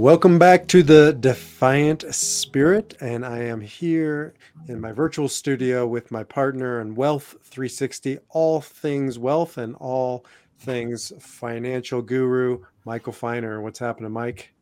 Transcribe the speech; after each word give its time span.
Welcome 0.00 0.38
back 0.38 0.66
to 0.68 0.82
the 0.82 1.12
Defiant 1.12 2.06
Spirit, 2.14 2.96
and 3.02 3.22
I 3.22 3.40
am 3.40 3.60
here 3.60 4.32
in 4.66 4.80
my 4.80 4.92
virtual 4.92 5.28
studio 5.28 5.86
with 5.86 6.10
my 6.10 6.24
partner 6.24 6.80
and 6.80 6.96
Wealth 6.96 7.36
360, 7.42 8.16
all 8.30 8.62
things 8.62 9.18
wealth 9.18 9.58
and 9.58 9.76
all 9.76 10.24
things 10.60 11.12
financial 11.20 12.00
guru, 12.00 12.64
Michael 12.86 13.12
Feiner. 13.12 13.60
What's 13.60 13.78
happening, 13.78 14.10
Mike? 14.10 14.54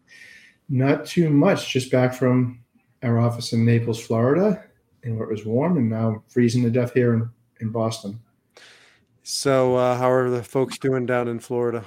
Not 0.69 1.07
too 1.07 1.31
much. 1.31 1.73
Just 1.73 1.93
back 1.93 2.15
from 2.15 2.59
our 3.05 3.21
office 3.21 3.53
in 3.53 3.65
Naples, 3.65 4.05
Florida, 4.05 4.65
and 5.05 5.17
where 5.17 5.29
it 5.29 5.31
was 5.31 5.47
warm, 5.47 5.77
and 5.77 5.89
now 5.89 6.25
freezing 6.27 6.65
to 6.65 6.71
death 6.71 6.95
here 6.95 7.15
in, 7.15 7.31
in 7.61 7.71
Boston. 7.71 8.19
So, 9.23 9.77
uh, 9.77 9.97
how 9.97 10.11
are 10.11 10.31
the 10.31 10.43
folks 10.43 10.79
doing 10.79 11.07
down 11.07 11.29
in 11.29 11.39
Florida? 11.39 11.85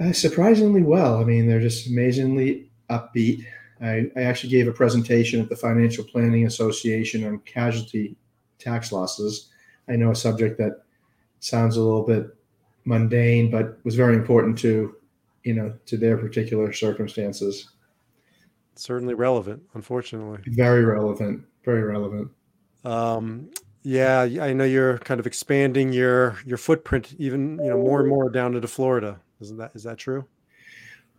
Uh, 0.00 0.12
surprisingly 0.12 0.82
well. 0.82 1.20
I 1.20 1.24
mean, 1.24 1.46
they're 1.46 1.60
just 1.60 1.88
amazingly 1.88 2.70
upbeat. 2.90 3.44
I, 3.80 4.10
I 4.16 4.22
actually 4.22 4.50
gave 4.50 4.66
a 4.66 4.72
presentation 4.72 5.40
at 5.40 5.48
the 5.48 5.56
Financial 5.56 6.04
Planning 6.04 6.46
Association 6.46 7.24
on 7.26 7.38
casualty 7.40 8.16
tax 8.58 8.92
losses. 8.92 9.50
I 9.88 9.96
know 9.96 10.10
a 10.10 10.16
subject 10.16 10.58
that 10.58 10.82
sounds 11.40 11.76
a 11.76 11.82
little 11.82 12.04
bit 12.04 12.34
mundane, 12.84 13.50
but 13.50 13.78
was 13.84 13.94
very 13.94 14.14
important 14.14 14.58
to, 14.58 14.96
you 15.42 15.54
know, 15.54 15.74
to 15.86 15.96
their 15.96 16.16
particular 16.16 16.72
circumstances. 16.72 17.70
Certainly 18.76 19.14
relevant, 19.14 19.62
unfortunately. 19.74 20.40
Very 20.46 20.84
relevant. 20.84 21.44
Very 21.64 21.82
relevant. 21.82 22.30
Um, 22.84 23.50
yeah, 23.82 24.22
I 24.40 24.52
know 24.52 24.64
you're 24.64 24.98
kind 24.98 25.20
of 25.20 25.26
expanding 25.26 25.92
your 25.92 26.38
your 26.44 26.56
footprint 26.58 27.14
even, 27.18 27.58
you 27.62 27.70
know, 27.70 27.76
more 27.76 28.00
and 28.00 28.08
more 28.08 28.30
down 28.30 28.54
into 28.54 28.68
Florida. 28.68 29.20
Isn't 29.40 29.56
that 29.58 29.72
is 29.74 29.82
that 29.84 29.98
true? 29.98 30.26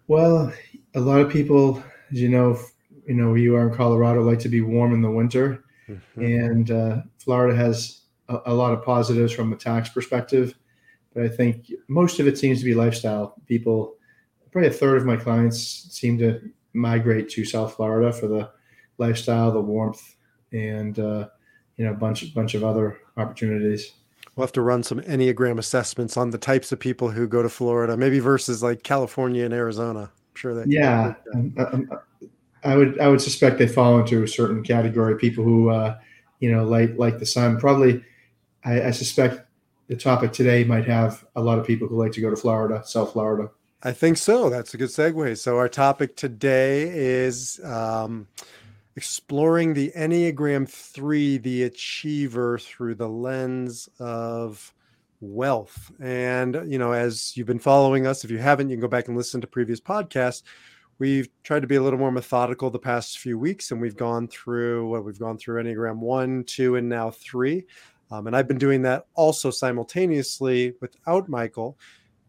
Well, 0.08 0.53
a 0.94 0.99
lot 0.99 1.19
of 1.19 1.31
people, 1.31 1.83
as 2.11 2.21
you 2.21 2.30
know, 2.30 2.59
you 3.08 3.16
know, 3.16 3.30
where 3.30 3.38
you 3.38 3.55
are 3.55 3.67
in 3.67 3.75
Colorado, 3.75 4.21
like 4.21 4.39
to 4.39 4.49
be 4.49 4.61
warm 4.61 4.94
in 4.94 5.02
the 5.02 5.09
winter, 5.09 5.63
mm-hmm. 5.89 6.21
and 6.21 6.71
uh, 6.71 7.02
Florida 7.17 7.55
has 7.55 8.02
a, 8.30 8.39
a, 8.47 8.53
lot 8.53 8.73
of 8.73 8.83
positives 8.83 9.33
from 9.33 9.52
a 9.52 9.55
tax 9.55 9.89
perspective. 9.89 10.55
But 11.13 11.23
I 11.23 11.30
think 11.30 11.71
most 11.88 12.19
of 12.19 12.27
it 12.27 12.38
seems 12.38 12.59
to 12.59 12.66
be 12.66 12.75
lifestyle. 12.75 13.36
People, 13.47 13.95
probably 14.52 14.69
a 14.69 14.73
third 14.73 14.97
of 14.97 15.05
my 15.05 15.17
clients 15.17 15.59
seem 15.91 16.17
to 16.19 16.41
migrate 16.73 17.30
to 17.30 17.45
South 17.45 17.75
Florida 17.75 18.11
for 18.11 18.27
the 18.27 18.52
lifestyle, 18.97 19.52
the 19.52 19.61
warmth, 19.61 20.16
and 20.52 20.99
uh, 20.99 21.27
you 21.77 21.86
know, 21.86 21.91
a 21.91 21.95
bunch 21.95 22.33
bunch 22.33 22.53
of 22.53 22.63
other 22.63 22.97
opportunities. 23.17 23.93
We'll 24.36 24.45
have 24.45 24.53
to 24.53 24.61
run 24.61 24.83
some 24.83 25.00
Enneagram 25.02 25.58
assessments 25.58 26.17
on 26.17 26.31
the 26.31 26.38
types 26.38 26.72
of 26.73 26.80
people 26.80 27.11
who 27.11 27.26
go 27.26 27.42
to 27.42 27.48
Florida, 27.48 27.95
maybe 27.95 28.20
versus 28.20 28.61
like 28.61 28.83
California 28.83 29.45
and 29.45 29.54
Arizona. 29.54 30.11
I'm 30.11 30.36
sure 30.36 30.54
that. 30.54 30.70
Yeah, 30.70 31.14
um, 31.33 31.54
um, 31.58 31.89
I 32.65 32.76
would 32.76 32.99
I 32.99 33.08
would 33.08 33.21
suspect 33.21 33.60
they 33.60 33.67
fall 33.67 33.98
into 33.99 34.23
a 34.23 34.27
certain 34.27 34.61
category. 34.61 35.17
People 35.17 35.45
who 35.45 35.70
uh, 35.70 35.98
you 36.39 36.52
know 36.52 36.65
like 36.65 36.98
like 36.98 37.20
the 37.20 37.26
sun. 37.26 37.58
Probably, 37.58 38.04
I, 38.65 38.87
I 38.87 38.92
suspect 38.92 39.48
the 39.87 39.95
topic 39.95 40.33
today 40.33 40.65
might 40.65 40.86
have 40.86 41.26
a 41.37 41.42
lot 41.42 41.58
of 41.58 41.65
people 41.65 41.87
who 41.87 41.98
like 41.98 42.11
to 42.14 42.21
go 42.21 42.30
to 42.30 42.36
Florida, 42.36 42.81
South 42.86 43.14
Florida. 43.14 43.49
I 43.83 43.93
think 43.93 44.17
so. 44.17 44.49
That's 44.49 44.73
a 44.73 44.77
good 44.77 44.89
segue. 44.89 45.37
So 45.37 45.58
our 45.58 45.70
topic 45.70 46.17
today 46.17 46.89
is. 46.89 47.61
Um, 47.64 48.27
exploring 48.95 49.73
the 49.73 49.92
Enneagram 49.95 50.70
3, 50.70 51.38
the 51.39 51.64
achiever, 51.64 52.58
through 52.58 52.95
the 52.95 53.10
lens 53.10 53.89
of 54.00 54.73
wealth. 55.20 55.92
And, 56.00 56.61
you 56.67 56.78
know, 56.78 56.92
as 56.92 57.36
you've 57.36 57.48
been 57.48 57.60
following 57.60 58.08
us, 58.08 58.23
if 58.23 58.32
you 58.32 58.38
haven't, 58.38 58.70
you 58.70 58.76
can 58.76 58.82
go 58.82 58.88
back 58.88 59.08
and 59.08 59.17
listen 59.17 59.42
to 59.42 59.48
previous 59.48 59.82
podcasts. 59.82 60.44
We've 60.98 61.28
tried 61.44 61.61
to 61.61 61.67
be 61.67 61.76
a 61.76 61.82
little 61.82 62.00
more 62.00 62.11
methodical 62.11 62.70
the 62.70 62.80
past 62.80 63.20
few 63.20 63.38
weeks, 63.38 63.72
and 63.72 63.82
we've 63.82 63.98
gone 63.98 64.30
through 64.30 64.88
what 64.88 65.04
we've 65.04 65.20
gone 65.20 65.38
through 65.38 65.61
Enneagram 65.61 65.98
1, 65.98 66.45
2, 66.45 66.78
and 66.78 66.88
now 66.88 67.11
3. 67.11 67.66
Um, 68.11 68.28
and 68.28 68.36
I've 68.36 68.48
been 68.48 68.58
doing 68.58 68.84
that 68.84 69.08
also 69.14 69.52
simultaneously 69.52 70.73
without 70.80 71.28
Michael 71.28 71.78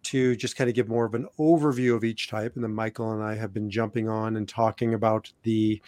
to 0.05 0.35
just 0.37 0.57
kind 0.57 0.69
of 0.71 0.75
give 0.75 0.89
more 0.89 1.05
of 1.05 1.15
an 1.15 1.29
overview 1.39 1.95
of 1.95 2.03
each 2.03 2.29
type. 2.29 2.55
And 2.55 2.65
then 2.65 2.75
Michael 2.75 3.13
and 3.13 3.23
I 3.23 3.35
have 3.35 3.53
been 3.53 3.71
jumping 3.71 4.09
on 4.09 4.37
and 4.37 4.49
talking 4.49 4.95
about 4.95 5.31
the 5.43 5.81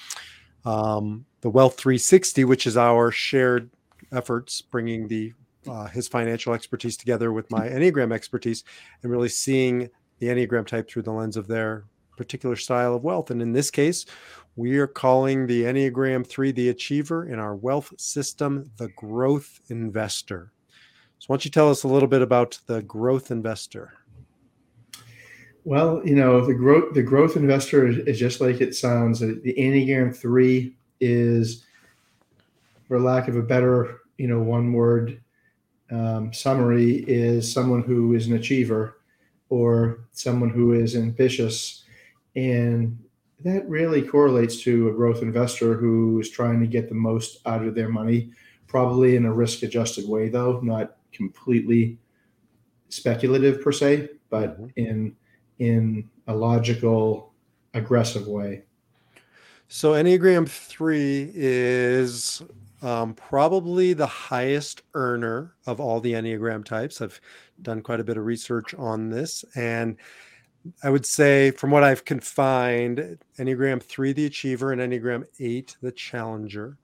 um, 0.65 1.25
the 1.41 1.51
Wealth 1.51 1.77
360, 1.77 2.45
which 2.45 2.67
is 2.67 2.77
our 2.77 3.11
shared 3.11 3.71
efforts 4.13 4.63
bringing 4.63 5.09
the 5.09 5.33
uh, 5.69 5.87
his 5.87 6.09
financial 6.09 6.55
expertise 6.55 6.97
together 6.97 7.33
with 7.33 7.51
my 7.51 7.69
Enneagram 7.69 8.13
expertise 8.13 8.65
and 9.03 9.13
really 9.13 9.29
seeing 9.29 9.91
the 10.19 10.29
Enneagram 10.29 10.67
type 10.67 10.89
through 10.89 11.03
the 11.03 11.13
lens 11.13 11.37
of 11.37 11.47
their 11.47 11.85
particular 12.17 12.57
style 12.57 12.95
of 12.95 13.05
wealth. 13.05 13.31
And 13.31 13.43
in 13.43 13.53
this 13.53 13.71
case, 13.71 14.07
we 14.57 14.79
are 14.79 14.87
calling 14.87 15.47
the 15.47 15.63
Enneagram 15.65 16.27
3 16.27 16.53
the 16.53 16.71
achiever 16.71 17.27
in 17.27 17.39
our 17.39 17.55
wealth 17.55 17.93
system 17.99 18.71
the 18.77 18.89
growth 18.97 19.61
investor. 19.69 20.53
So, 21.19 21.27
why 21.29 21.35
don't 21.35 21.45
you 21.45 21.51
tell 21.51 21.71
us 21.71 21.85
a 21.85 21.89
little 21.89 22.09
bit 22.09 22.23
about 22.23 22.59
the 22.67 22.83
growth 22.83 23.31
investor? 23.31 23.93
Well, 25.69 26.01
you 26.03 26.15
know, 26.15 26.47
the 26.47 26.55
growth 26.55 26.95
the 26.95 27.03
growth 27.03 27.37
investor 27.37 27.87
is, 27.87 27.99
is 27.99 28.19
just 28.19 28.41
like 28.41 28.63
it 28.63 28.75
sounds. 28.75 29.21
The 29.21 29.55
Enneagram 29.59 30.17
three 30.17 30.75
is, 30.99 31.67
for 32.87 32.99
lack 32.99 33.29
of 33.29 33.37
a 33.37 33.43
better, 33.43 33.99
you 34.17 34.29
know, 34.29 34.41
one 34.41 34.73
word 34.73 35.21
um, 35.91 36.33
summary, 36.33 37.05
is 37.07 37.53
someone 37.53 37.83
who 37.83 38.15
is 38.15 38.29
an 38.29 38.37
achiever 38.37 39.03
or 39.51 40.09
someone 40.13 40.49
who 40.49 40.73
is 40.73 40.97
ambitious, 40.97 41.85
and 42.35 42.99
that 43.45 43.69
really 43.69 44.01
correlates 44.01 44.63
to 44.63 44.89
a 44.89 44.95
growth 44.95 45.21
investor 45.21 45.75
who 45.75 46.19
is 46.19 46.31
trying 46.31 46.61
to 46.61 46.67
get 46.67 46.89
the 46.89 46.95
most 46.95 47.41
out 47.45 47.63
of 47.63 47.75
their 47.75 47.91
money, 47.91 48.31
probably 48.69 49.17
in 49.17 49.27
a 49.27 49.35
risk 49.35 49.63
adjusted 49.63 50.09
way, 50.09 50.31
though, 50.31 50.61
not 50.61 50.97
completely 51.13 51.99
speculative 52.89 53.61
per 53.61 53.71
se, 53.71 54.09
but 54.31 54.59
mm-hmm. 54.59 54.69
in 54.77 55.15
in 55.59 56.09
a 56.27 56.35
logical, 56.35 57.33
aggressive 57.75 58.27
way. 58.27 58.63
So 59.69 59.93
Enneagram 59.93 60.49
3 60.49 61.33
is 61.35 62.43
um, 62.83 63.15
probably 63.15 63.93
the 63.93 64.07
highest 64.07 64.83
earner 64.95 65.55
of 65.67 65.81
all 65.81 66.01
the 66.01 66.13
Enneagram 66.13 66.65
types. 66.65 67.01
I've 67.01 67.21
done 67.63 67.83
quite 67.83 68.01
a 68.01 68.05
bit 68.05 68.17
of 68.17 68.25
research 68.25 68.75
on 68.75 69.11
this. 69.11 69.45
And 69.57 69.97
I 70.83 70.91
would 70.91 71.07
say, 71.07 71.51
from 71.51 71.71
what 71.71 71.85
I've 71.85 72.05
confined, 72.05 73.19
Enneagram 73.39 73.83
3, 73.83 74.13
the 74.13 74.27
achiever, 74.27 74.73
and 74.73 74.81
Enneagram 74.81 75.25
8, 75.39 75.77
the 75.83 75.93
challenger, 75.93 76.77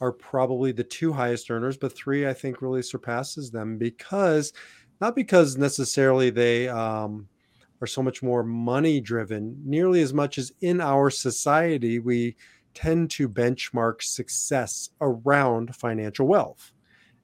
are 0.00 0.12
probably 0.12 0.72
the 0.72 0.84
two 0.84 1.12
highest 1.12 1.50
earners. 1.50 1.76
But 1.76 1.94
3, 1.94 2.26
I 2.26 2.32
think, 2.32 2.62
really 2.62 2.82
surpasses 2.82 3.50
them 3.50 3.76
because, 3.76 4.52
not 5.00 5.14
because 5.14 5.56
necessarily 5.56 6.30
they, 6.30 6.68
um, 6.68 7.28
are 7.80 7.86
so 7.86 8.02
much 8.02 8.22
more 8.22 8.42
money 8.42 9.00
driven, 9.00 9.56
nearly 9.64 10.02
as 10.02 10.12
much 10.12 10.38
as 10.38 10.52
in 10.60 10.80
our 10.80 11.10
society, 11.10 11.98
we 11.98 12.36
tend 12.74 13.10
to 13.10 13.28
benchmark 13.28 14.02
success 14.02 14.90
around 15.00 15.74
financial 15.74 16.26
wealth. 16.26 16.72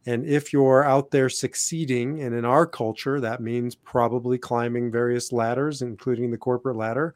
And 0.06 0.24
if 0.24 0.52
you're 0.52 0.84
out 0.84 1.10
there 1.10 1.28
succeeding, 1.28 2.22
and 2.22 2.34
in 2.34 2.44
our 2.44 2.64
culture, 2.64 3.20
that 3.20 3.40
means 3.40 3.74
probably 3.74 4.38
climbing 4.38 4.90
various 4.90 5.32
ladders, 5.32 5.82
including 5.82 6.30
the 6.30 6.38
corporate 6.38 6.76
ladder 6.76 7.14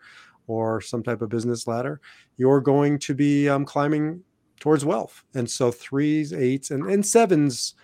or 0.48 0.80
some 0.80 1.02
type 1.02 1.22
of 1.22 1.28
business 1.28 1.68
ladder, 1.68 2.00
you're 2.36 2.60
going 2.60 2.98
to 2.98 3.14
be 3.14 3.48
um, 3.48 3.64
climbing 3.64 4.20
towards 4.58 4.84
wealth. 4.84 5.24
And 5.34 5.48
so 5.48 5.70
threes, 5.70 6.32
eights, 6.32 6.72
and, 6.72 6.90
and 6.90 7.06
sevens 7.06 7.74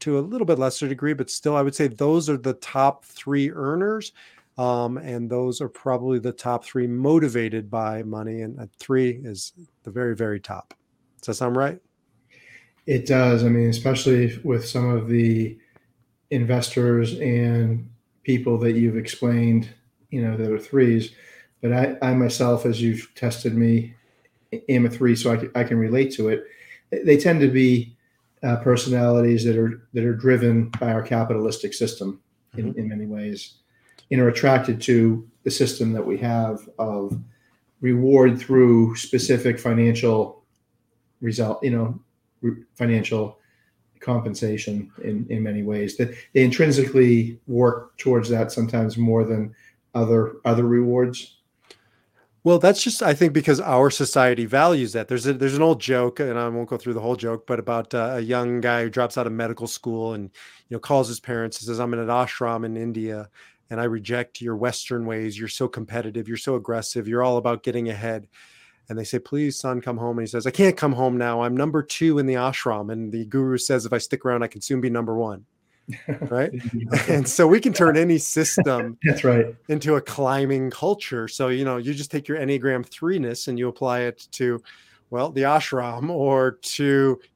to 0.00 0.18
a 0.18 0.20
little 0.20 0.46
bit 0.46 0.58
lesser 0.58 0.88
degree, 0.88 1.14
but 1.14 1.30
still, 1.30 1.56
I 1.56 1.62
would 1.62 1.74
say 1.74 1.86
those 1.86 2.28
are 2.28 2.36
the 2.36 2.54
top 2.54 3.04
three 3.04 3.50
earners. 3.50 4.12
Um, 4.58 4.98
and 4.98 5.30
those 5.30 5.60
are 5.60 5.68
probably 5.68 6.18
the 6.18 6.32
top 6.32 6.64
three 6.64 6.86
motivated 6.86 7.70
by 7.70 8.02
money. 8.02 8.42
And 8.42 8.68
three 8.78 9.20
is 9.24 9.52
the 9.82 9.90
very, 9.90 10.14
very 10.14 10.40
top. 10.40 10.74
Does 11.20 11.26
that 11.26 11.34
sound 11.34 11.56
right? 11.56 11.80
It 12.86 13.06
does. 13.06 13.44
I 13.44 13.48
mean, 13.48 13.68
especially 13.68 14.38
with 14.44 14.66
some 14.66 14.90
of 14.90 15.08
the 15.08 15.56
investors 16.30 17.18
and 17.20 17.88
people 18.24 18.58
that 18.58 18.72
you've 18.72 18.96
explained, 18.96 19.68
you 20.10 20.22
know, 20.22 20.36
that 20.36 20.50
are 20.50 20.58
threes. 20.58 21.12
But 21.60 21.72
I, 21.72 21.96
I 22.02 22.14
myself, 22.14 22.66
as 22.66 22.82
you've 22.82 23.14
tested 23.14 23.54
me, 23.54 23.94
am 24.68 24.86
a 24.86 24.90
three, 24.90 25.16
so 25.16 25.32
I 25.32 25.36
can, 25.36 25.50
I 25.54 25.64
can 25.64 25.78
relate 25.78 26.12
to 26.14 26.28
it. 26.28 26.44
They 26.90 27.16
tend 27.16 27.40
to 27.40 27.48
be 27.48 27.96
uh, 28.42 28.56
personalities 28.56 29.44
that 29.44 29.56
are 29.56 29.86
that 29.94 30.04
are 30.04 30.14
driven 30.14 30.68
by 30.80 30.92
our 30.92 31.02
capitalistic 31.02 31.72
system 31.72 32.20
in, 32.56 32.70
mm-hmm. 32.70 32.80
in 32.80 32.88
many 32.88 33.06
ways, 33.06 33.58
and 34.12 34.20
are 34.20 34.28
attracted 34.28 34.80
to 34.82 35.26
the 35.42 35.50
system 35.50 35.92
that 35.92 36.06
we 36.06 36.18
have 36.18 36.68
of 36.78 37.18
reward 37.80 38.38
through 38.38 38.94
specific 38.94 39.58
financial 39.58 40.44
result, 41.20 41.64
you 41.64 41.70
know, 41.70 42.00
re- 42.42 42.62
financial 42.76 43.38
compensation 44.00 44.90
in, 45.02 45.26
in 45.30 45.42
many 45.42 45.62
ways. 45.62 45.96
That 45.96 46.14
they 46.34 46.44
intrinsically 46.44 47.40
work 47.46 47.96
towards 47.96 48.28
that 48.28 48.52
sometimes 48.52 48.98
more 48.98 49.24
than 49.24 49.54
other 49.94 50.34
other 50.44 50.66
rewards. 50.66 51.38
Well 52.44 52.58
that's 52.58 52.82
just 52.82 53.02
i 53.02 53.14
think 53.14 53.32
because 53.32 53.60
our 53.60 53.88
society 53.88 54.46
values 54.46 54.92
that. 54.92 55.06
There's 55.06 55.26
a 55.26 55.32
there's 55.32 55.54
an 55.54 55.62
old 55.62 55.80
joke 55.80 56.18
and 56.18 56.38
i 56.38 56.48
won't 56.48 56.68
go 56.68 56.76
through 56.76 56.94
the 56.94 57.00
whole 57.00 57.14
joke 57.14 57.46
but 57.46 57.60
about 57.60 57.94
uh, 57.94 58.14
a 58.14 58.20
young 58.20 58.60
guy 58.60 58.82
who 58.82 58.90
drops 58.90 59.16
out 59.16 59.28
of 59.28 59.32
medical 59.32 59.68
school 59.68 60.14
and 60.14 60.24
you 60.68 60.76
know 60.76 60.80
calls 60.80 61.06
his 61.06 61.20
parents 61.20 61.60
and 61.60 61.66
says 61.66 61.78
i'm 61.78 61.92
in 61.92 62.00
an 62.00 62.08
ashram 62.08 62.64
in 62.64 62.76
india 62.76 63.28
and 63.72 63.80
I 63.80 63.84
reject 63.84 64.42
your 64.42 64.54
Western 64.54 65.06
ways. 65.06 65.38
You're 65.38 65.48
so 65.48 65.66
competitive. 65.66 66.28
You're 66.28 66.36
so 66.36 66.56
aggressive. 66.56 67.08
You're 67.08 67.22
all 67.22 67.38
about 67.38 67.62
getting 67.62 67.88
ahead. 67.88 68.28
And 68.90 68.98
they 68.98 69.04
say, 69.04 69.18
please, 69.18 69.58
son, 69.58 69.80
come 69.80 69.96
home. 69.96 70.18
And 70.18 70.28
he 70.28 70.30
says, 70.30 70.46
I 70.46 70.50
can't 70.50 70.76
come 70.76 70.92
home 70.92 71.16
now. 71.16 71.40
I'm 71.40 71.56
number 71.56 71.82
two 71.82 72.18
in 72.18 72.26
the 72.26 72.34
ashram. 72.34 72.92
And 72.92 73.10
the 73.10 73.24
guru 73.24 73.56
says, 73.56 73.86
if 73.86 73.94
I 73.94 73.96
stick 73.96 74.26
around, 74.26 74.42
I 74.42 74.48
can 74.48 74.60
soon 74.60 74.82
be 74.82 74.90
number 74.90 75.14
one. 75.14 75.46
right. 76.28 76.52
and 77.08 77.26
so 77.26 77.46
we 77.46 77.60
can 77.60 77.72
turn 77.72 77.96
any 77.96 78.18
system 78.18 78.98
that's 79.04 79.24
right 79.24 79.56
into 79.70 79.94
a 79.94 80.02
climbing 80.02 80.70
culture. 80.70 81.26
So, 81.26 81.48
you 81.48 81.64
know, 81.64 81.78
you 81.78 81.94
just 81.94 82.10
take 82.10 82.28
your 82.28 82.36
Enneagram 82.36 82.86
threeness 82.86 83.48
and 83.48 83.58
you 83.58 83.68
apply 83.68 84.00
it 84.00 84.28
to, 84.32 84.62
well, 85.08 85.30
the 85.30 85.42
ashram 85.42 86.10
or 86.10 86.58
to, 86.60 86.84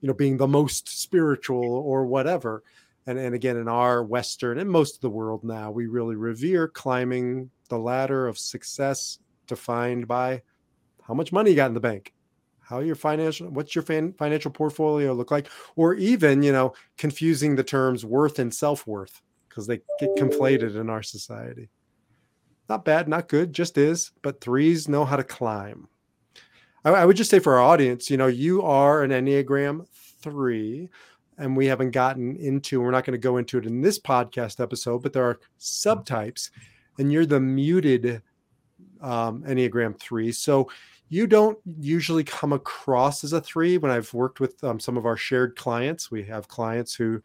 you 0.00 0.06
know, 0.06 0.12
being 0.12 0.36
the 0.36 0.46
most 0.46 1.00
spiritual 1.00 1.64
or 1.64 2.04
whatever 2.04 2.62
and, 3.06 3.18
and 3.18 3.34
again 3.34 3.56
in 3.56 3.68
our 3.68 4.02
western 4.02 4.58
and 4.58 4.70
most 4.70 4.96
of 4.96 5.00
the 5.00 5.10
world 5.10 5.44
now 5.44 5.70
we 5.70 5.86
really 5.86 6.16
revere 6.16 6.68
climbing 6.68 7.50
the 7.68 7.78
ladder 7.78 8.26
of 8.26 8.38
success 8.38 9.18
defined 9.46 10.06
by 10.08 10.42
how 11.02 11.14
much 11.14 11.32
money 11.32 11.50
you 11.50 11.56
got 11.56 11.66
in 11.66 11.74
the 11.74 11.80
bank 11.80 12.12
how 12.66 12.80
your 12.80 12.96
financial 12.96 13.48
what's 13.48 13.74
your 13.74 13.82
fan, 13.82 14.12
financial 14.14 14.50
portfolio 14.50 15.12
look 15.12 15.30
like 15.30 15.48
or 15.76 15.94
even 15.94 16.42
you 16.42 16.52
know 16.52 16.72
confusing 16.98 17.54
the 17.54 17.62
terms 17.62 18.04
worth 18.04 18.38
and 18.38 18.52
self-worth 18.52 19.22
because 19.48 19.66
they 19.66 19.80
get 20.00 20.14
conflated 20.16 20.76
in 20.76 20.90
our 20.90 21.02
society. 21.02 21.70
Not 22.68 22.84
bad 22.84 23.08
not 23.08 23.28
good 23.28 23.52
just 23.52 23.78
is 23.78 24.10
but 24.22 24.40
threes 24.40 24.88
know 24.88 25.04
how 25.04 25.16
to 25.16 25.24
climb. 25.24 25.88
I, 26.84 26.90
I 26.90 27.04
would 27.04 27.16
just 27.16 27.30
say 27.30 27.38
for 27.38 27.54
our 27.54 27.62
audience 27.62 28.10
you 28.10 28.16
know 28.16 28.26
you 28.26 28.62
are 28.62 29.04
an 29.04 29.12
enneagram 29.12 29.86
three 30.20 30.88
and 31.38 31.56
we 31.56 31.66
haven't 31.66 31.90
gotten 31.90 32.36
into 32.36 32.80
we're 32.80 32.90
not 32.90 33.04
going 33.04 33.12
to 33.12 33.18
go 33.18 33.36
into 33.36 33.58
it 33.58 33.66
in 33.66 33.80
this 33.80 33.98
podcast 33.98 34.60
episode 34.60 35.02
but 35.02 35.12
there 35.12 35.24
are 35.24 35.38
subtypes 35.60 36.50
and 36.98 37.12
you're 37.12 37.26
the 37.26 37.40
muted 37.40 38.22
um, 39.00 39.42
enneagram 39.42 39.98
3 39.98 40.32
so 40.32 40.68
you 41.08 41.26
don't 41.26 41.58
usually 41.78 42.24
come 42.24 42.52
across 42.52 43.22
as 43.22 43.32
a 43.32 43.40
3 43.40 43.78
when 43.78 43.90
i've 43.90 44.12
worked 44.12 44.40
with 44.40 44.62
um, 44.64 44.80
some 44.80 44.96
of 44.96 45.06
our 45.06 45.16
shared 45.16 45.56
clients. 45.56 46.10
We 46.10 46.24
have 46.24 46.48
clients 46.48 46.94
who 46.94 47.22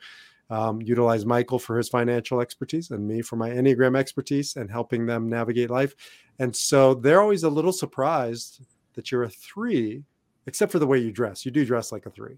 um, 0.49 0.81
utilize 0.81 1.25
michael 1.25 1.59
for 1.59 1.77
his 1.77 1.89
financial 1.89 2.41
expertise 2.41 2.91
and 2.91 3.07
me 3.07 3.21
for 3.21 3.37
my 3.37 3.49
enneagram 3.49 3.97
expertise 3.97 4.55
and 4.55 4.69
helping 4.69 5.05
them 5.05 5.29
navigate 5.29 5.69
life. 5.69 5.95
And 6.39 6.55
so 6.55 6.93
they're 6.93 7.21
always 7.21 7.43
a 7.43 7.49
little 7.49 7.73
surprised 7.73 8.65
that 8.93 9.11
you're 9.11 9.23
a 9.23 9.29
3 9.29 10.03
except 10.47 10.71
for 10.71 10.79
the 10.79 10.87
way 10.87 10.97
you 10.97 11.11
dress. 11.11 11.45
You 11.45 11.51
do 11.51 11.65
dress 11.65 11.91
like 11.91 12.05
a 12.05 12.09
3 12.09 12.37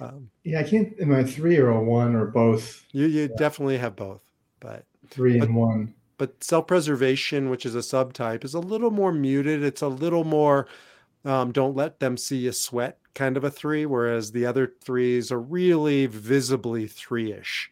um, 0.00 0.30
yeah, 0.44 0.60
I 0.60 0.62
can't. 0.62 0.94
Am 1.00 1.12
I 1.12 1.24
three 1.24 1.56
or 1.56 1.70
a 1.70 1.82
one 1.82 2.14
or 2.14 2.26
both? 2.26 2.84
You 2.92 3.06
you 3.06 3.22
yeah. 3.22 3.36
definitely 3.36 3.78
have 3.78 3.96
both, 3.96 4.22
but 4.60 4.84
three 5.08 5.38
but, 5.38 5.48
and 5.48 5.56
one. 5.56 5.94
But 6.18 6.42
self 6.42 6.66
preservation, 6.66 7.50
which 7.50 7.66
is 7.66 7.74
a 7.74 7.78
subtype, 7.78 8.44
is 8.44 8.54
a 8.54 8.60
little 8.60 8.90
more 8.90 9.12
muted. 9.12 9.62
It's 9.62 9.82
a 9.82 9.88
little 9.88 10.24
more. 10.24 10.68
Um, 11.24 11.52
don't 11.52 11.76
let 11.76 11.98
them 11.98 12.16
see 12.16 12.38
you 12.38 12.52
sweat, 12.52 12.98
kind 13.14 13.36
of 13.36 13.44
a 13.44 13.50
three. 13.50 13.86
Whereas 13.86 14.30
the 14.32 14.46
other 14.46 14.72
threes 14.80 15.32
are 15.32 15.40
really 15.40 16.06
visibly 16.06 16.86
three 16.86 17.32
ish. 17.32 17.70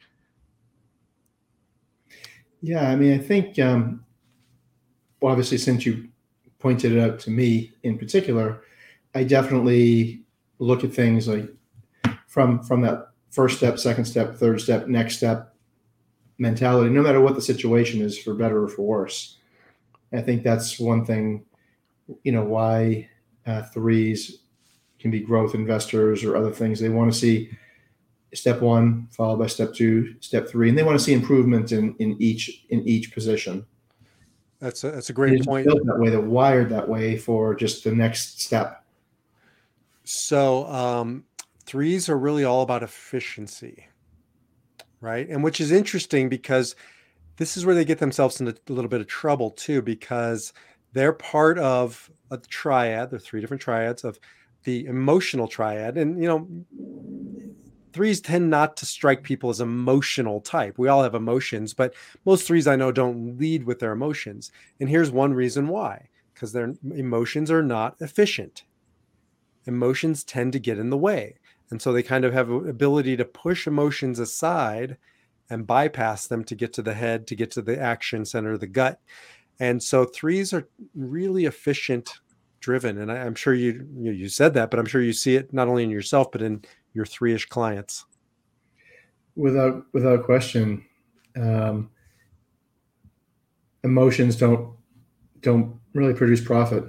Yeah, 2.61 2.89
I 2.89 2.97
mean, 2.97 3.15
I 3.15 3.23
think. 3.23 3.59
Um, 3.59 4.05
well, 5.21 5.31
obviously, 5.31 5.59
since 5.59 5.87
you 5.87 6.09
pointed 6.59 6.93
it 6.93 7.01
out 7.01 7.21
to 7.21 7.31
me 7.31 7.73
in 7.85 7.97
particular, 7.97 8.63
I 9.15 9.23
definitely 9.23 10.23
look 10.59 10.83
at 10.83 10.93
things 10.93 11.29
like 11.29 11.49
from 12.37 12.63
from 12.63 12.83
that 12.83 13.13
first 13.31 13.57
step, 13.57 13.79
second 13.79 14.05
step, 14.05 14.35
third 14.35 14.61
step, 14.61 14.89
next 14.89 15.17
step 15.17 15.55
mentality, 16.37 16.91
no 16.91 17.01
matter 17.01 17.19
what 17.19 17.35
the 17.35 17.41
situation 17.41 18.03
is, 18.03 18.19
for 18.19 18.35
better 18.35 18.65
or 18.65 18.69
for 18.69 18.83
worse. 18.83 19.39
I 20.13 20.21
think 20.21 20.43
that's 20.43 20.79
one 20.79 21.07
thing, 21.07 21.47
you 22.25 22.33
know, 22.33 22.45
why 22.45 23.09
uh, 23.47 23.63
threes 23.63 24.41
can 24.99 25.11
be 25.11 25.21
growth 25.21 25.55
investors 25.55 26.25
or 26.25 26.37
other 26.37 26.51
things. 26.51 26.79
They 26.79 26.91
want 26.91 27.11
to 27.11 27.19
see 27.19 27.51
step 28.35 28.61
one 28.61 29.09
followed 29.13 29.39
by 29.39 29.47
step 29.47 29.73
two, 29.73 30.15
step 30.21 30.47
three, 30.47 30.69
and 30.69 30.77
they 30.77 30.83
want 30.83 30.99
to 30.99 31.03
see 31.03 31.15
improvement 31.15 31.73
in 31.73 31.97
in 32.01 32.21
each 32.21 32.67
in 32.69 32.87
each 32.87 33.15
position. 33.15 33.65
That's 34.59 34.85
a, 34.85 34.91
that's 34.91 35.09
a 35.09 35.15
great 35.15 35.43
point. 35.43 35.67
Built 35.67 35.87
that 35.87 35.99
way, 35.99 36.11
they're 36.11 36.21
wired 36.21 36.69
that 36.69 36.87
way 36.87 37.17
for 37.17 37.55
just 37.55 37.83
the 37.83 37.93
next 37.93 38.43
step. 38.43 38.85
So, 40.05 40.67
um, 40.67 41.25
threes 41.67 42.09
are 42.09 42.19
really 42.19 42.45
all 42.45 42.63
about 42.63 42.83
efficiency 42.83 43.87
right? 45.01 45.29
And 45.29 45.45
which 45.45 45.61
is 45.61 45.71
interesting 45.71 46.29
because 46.29 46.75
this 47.37 47.57
is 47.57 47.67
where 47.67 47.75
they 47.75 47.85
get 47.85 47.99
themselves 47.99 48.41
into 48.41 48.57
a 48.69 48.73
little 48.73 48.89
bit 48.89 49.01
of 49.01 49.07
trouble 49.07 49.51
too 49.51 49.83
because 49.83 50.53
they're 50.93 51.13
part 51.13 51.59
of 51.59 52.11
a 52.31 52.39
triad 52.39 53.11
there 53.11 53.19
are 53.19 53.21
three 53.21 53.41
different 53.41 53.61
triads 53.61 54.05
of 54.05 54.19
the 54.65 54.87
emotional 54.87 55.47
triad. 55.47 55.97
And 55.97 56.21
you 56.21 56.29
know 56.29 56.49
threes 57.93 58.21
tend 58.21 58.51
not 58.51 58.77
to 58.77 58.85
strike 58.85 59.23
people 59.23 59.49
as 59.49 59.61
emotional 59.61 60.41
type. 60.41 60.79
We 60.79 60.89
all 60.89 61.03
have 61.03 61.15
emotions 61.15 61.75
but 61.75 61.95
most 62.25 62.47
threes 62.47 62.67
i 62.67 62.77
know 62.77 62.93
don't 62.93 63.39
lead 63.39 63.65
with 63.65 63.79
their 63.79 63.93
emotions. 63.93 64.51
And 64.81 64.89
here's 64.89 65.11
one 65.11 65.35
reason 65.35 65.69
why 65.69 66.09
because 66.35 66.53
their 66.53 66.75
emotions 66.95 67.51
are 67.51 67.63
not 67.63 67.97
efficient. 68.01 68.65
Emotions 69.67 70.25
tend 70.25 70.53
to 70.53 70.59
get 70.59 70.79
in 70.79 70.91
the 70.91 70.97
way 70.97 71.37
and 71.71 71.83
so 71.83 71.93
they 71.93 72.03
kind 72.03 72.25
of 72.25 72.33
have 72.33 72.51
an 72.51 72.69
ability 72.69 73.17
to 73.17 73.25
push 73.25 73.67
emotions 73.67 74.19
aside 74.19 74.97
and 75.51 75.67
bypass 75.67 76.27
them 76.27 76.45
to 76.45 76.55
get 76.55 76.73
to 76.75 76.83
the 76.83 76.95
head, 76.95 77.27
to 77.29 77.37
get 77.37 77.51
to 77.53 77.63
the 77.63 77.79
action 77.79 78.25
center, 78.25 78.53
of 78.53 78.61
the 78.61 78.67
gut. 78.67 79.01
And 79.59 79.83
so 79.83 80.05
threes 80.05 80.53
are 80.53 80.69
really 80.95 81.45
efficient 81.45 82.21
driven. 82.61 82.99
And 82.99 83.11
I, 83.13 83.19
am 83.19 83.35
sure 83.35 83.55
you, 83.55 83.87
you 83.97 84.29
said 84.29 84.55
that, 84.55 84.71
but 84.71 84.81
I'm 84.81 84.87
sure 84.87 85.01
you 85.01 85.13
see 85.13 85.37
it 85.37 85.53
not 85.53 85.69
only 85.69 85.85
in 85.85 85.91
yourself, 85.91 86.31
but 86.33 86.43
in 86.43 86.65
your 86.95 87.07
three-ish 87.07 87.47
clients. 87.47 88.05
Without 89.37 89.85
without 89.93 90.25
question. 90.25 90.85
Um, 91.37 91.91
emotions 93.85 94.37
don't 94.37 94.75
don't 95.43 95.79
really 95.93 96.15
produce 96.15 96.41
profit 96.41 96.85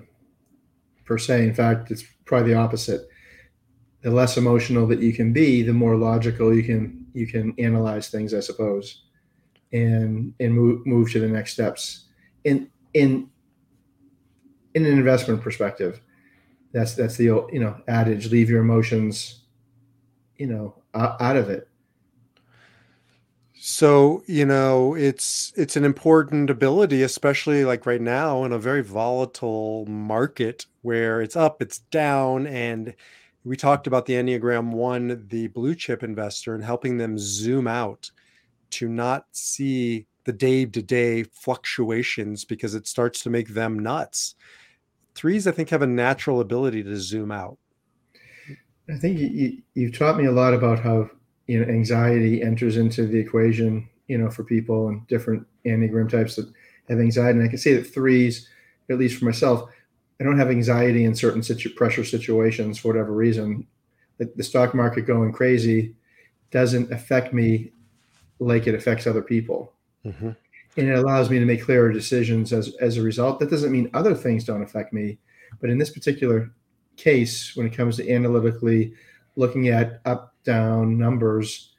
per 1.05 1.17
se. 1.17 1.43
In 1.43 1.53
fact, 1.53 1.91
it's 1.91 2.03
probably 2.25 2.53
the 2.53 2.57
opposite 2.57 3.10
the 4.07 4.13
less 4.13 4.37
emotional 4.37 4.87
that 4.87 5.01
you 5.01 5.11
can 5.11 5.33
be, 5.33 5.61
the 5.61 5.73
more 5.73 5.97
logical 5.97 6.55
you 6.55 6.63
can 6.63 7.05
you 7.13 7.27
can 7.27 7.53
analyze 7.59 8.07
things, 8.07 8.33
I 8.33 8.39
suppose, 8.39 9.03
and 9.73 10.33
and 10.39 10.53
move 10.53 10.87
move 10.87 11.11
to 11.11 11.19
the 11.19 11.27
next 11.27 11.51
steps. 11.51 12.05
In 12.45 12.69
in 12.93 13.29
in 14.73 14.85
an 14.85 14.93
investment 14.93 15.41
perspective, 15.41 15.99
that's 16.71 16.93
that's 16.95 17.17
the 17.17 17.31
old 17.31 17.51
you 17.51 17.59
know 17.59 17.81
adage: 17.89 18.31
leave 18.31 18.49
your 18.49 18.61
emotions, 18.61 19.41
you 20.37 20.47
know, 20.47 20.81
out 20.93 21.35
of 21.35 21.49
it. 21.49 21.67
So 23.55 24.23
you 24.25 24.45
know 24.45 24.95
it's 24.95 25.51
it's 25.57 25.75
an 25.75 25.83
important 25.83 26.49
ability, 26.49 27.03
especially 27.03 27.65
like 27.65 27.85
right 27.85 27.99
now 27.99 28.45
in 28.45 28.53
a 28.53 28.57
very 28.57 28.83
volatile 28.83 29.85
market 29.85 30.65
where 30.81 31.21
it's 31.21 31.35
up, 31.35 31.61
it's 31.61 31.79
down, 31.79 32.47
and 32.47 32.95
we 33.47 33.55
talked 33.55 33.87
about 33.87 34.05
the 34.05 34.13
Enneagram 34.13 34.71
1, 34.71 35.27
the 35.29 35.47
blue 35.47 35.73
chip 35.73 36.03
investor, 36.03 36.53
and 36.53 36.63
helping 36.63 36.97
them 36.97 37.17
zoom 37.17 37.67
out 37.67 38.11
to 38.71 38.89
not 38.89 39.25
see 39.31 40.05
the 40.25 40.33
day 40.33 40.65
to 40.65 40.81
day 40.81 41.23
fluctuations 41.23 42.43
because 42.43 42.75
it 42.75 42.85
starts 42.85 43.23
to 43.23 43.29
make 43.29 43.49
them 43.49 43.79
nuts. 43.79 44.35
Threes, 45.15 45.47
I 45.47 45.51
think, 45.51 45.69
have 45.69 45.81
a 45.81 45.87
natural 45.87 46.41
ability 46.41 46.83
to 46.83 46.97
zoom 46.97 47.31
out. 47.31 47.57
I 48.89 48.97
think 48.97 49.19
you, 49.19 49.85
have 49.85 49.97
taught 49.97 50.17
me 50.17 50.25
a 50.25 50.31
lot 50.31 50.53
about 50.53 50.79
how 50.79 51.09
you 51.47 51.59
know 51.59 51.71
anxiety 51.71 52.43
enters 52.43 52.75
into 52.75 53.07
the 53.07 53.17
equation. 53.17 53.89
You 54.07 54.17
know, 54.17 54.29
for 54.29 54.43
people 54.43 54.89
and 54.89 55.05
different 55.07 55.45
enneagram 55.65 56.09
types 56.09 56.35
that 56.35 56.51
have 56.89 56.99
anxiety, 56.99 57.39
and 57.39 57.47
I 57.47 57.49
can 57.49 57.57
say 57.57 57.73
that 57.73 57.93
threes, 57.93 58.49
at 58.89 58.97
least 58.97 59.19
for 59.19 59.25
myself, 59.25 59.69
I 60.19 60.24
don't 60.24 60.38
have 60.38 60.50
anxiety 60.50 61.05
in 61.05 61.15
certain 61.15 61.43
situ- 61.43 61.74
pressure 61.74 62.03
situations 62.03 62.79
for 62.79 62.89
whatever 62.89 63.13
reason. 63.13 63.67
The, 64.17 64.31
the 64.36 64.43
stock 64.43 64.74
market 64.74 65.01
going 65.01 65.31
crazy 65.31 65.95
doesn't 66.51 66.91
affect 66.91 67.33
me 67.33 67.71
like 68.39 68.67
it 68.67 68.75
affects 68.75 69.05
other 69.05 69.21
people. 69.21 69.74
Mm-hmm. 70.05 70.31
And 70.77 70.89
it 70.89 70.97
allows 70.97 71.29
me 71.29 71.39
to 71.39 71.45
make 71.45 71.63
clearer 71.63 71.91
decisions 71.91 72.53
as, 72.53 72.75
as 72.81 72.97
a 72.97 73.01
result. 73.01 73.39
That 73.39 73.50
doesn't 73.50 73.71
mean 73.71 73.89
other 73.93 74.13
things 74.13 74.43
don't 74.43 74.62
affect 74.62 74.93
me. 74.93 75.17
But 75.59 75.69
in 75.69 75.77
this 75.77 75.89
particular 75.89 76.51
case, 76.97 77.55
when 77.55 77.67
it 77.67 77.74
comes 77.74 77.97
to 77.97 78.12
analytically 78.12 78.93
looking 79.36 79.69
at 79.69 80.01
up 80.05 80.33
down 80.43 80.97
numbers, 80.97 81.74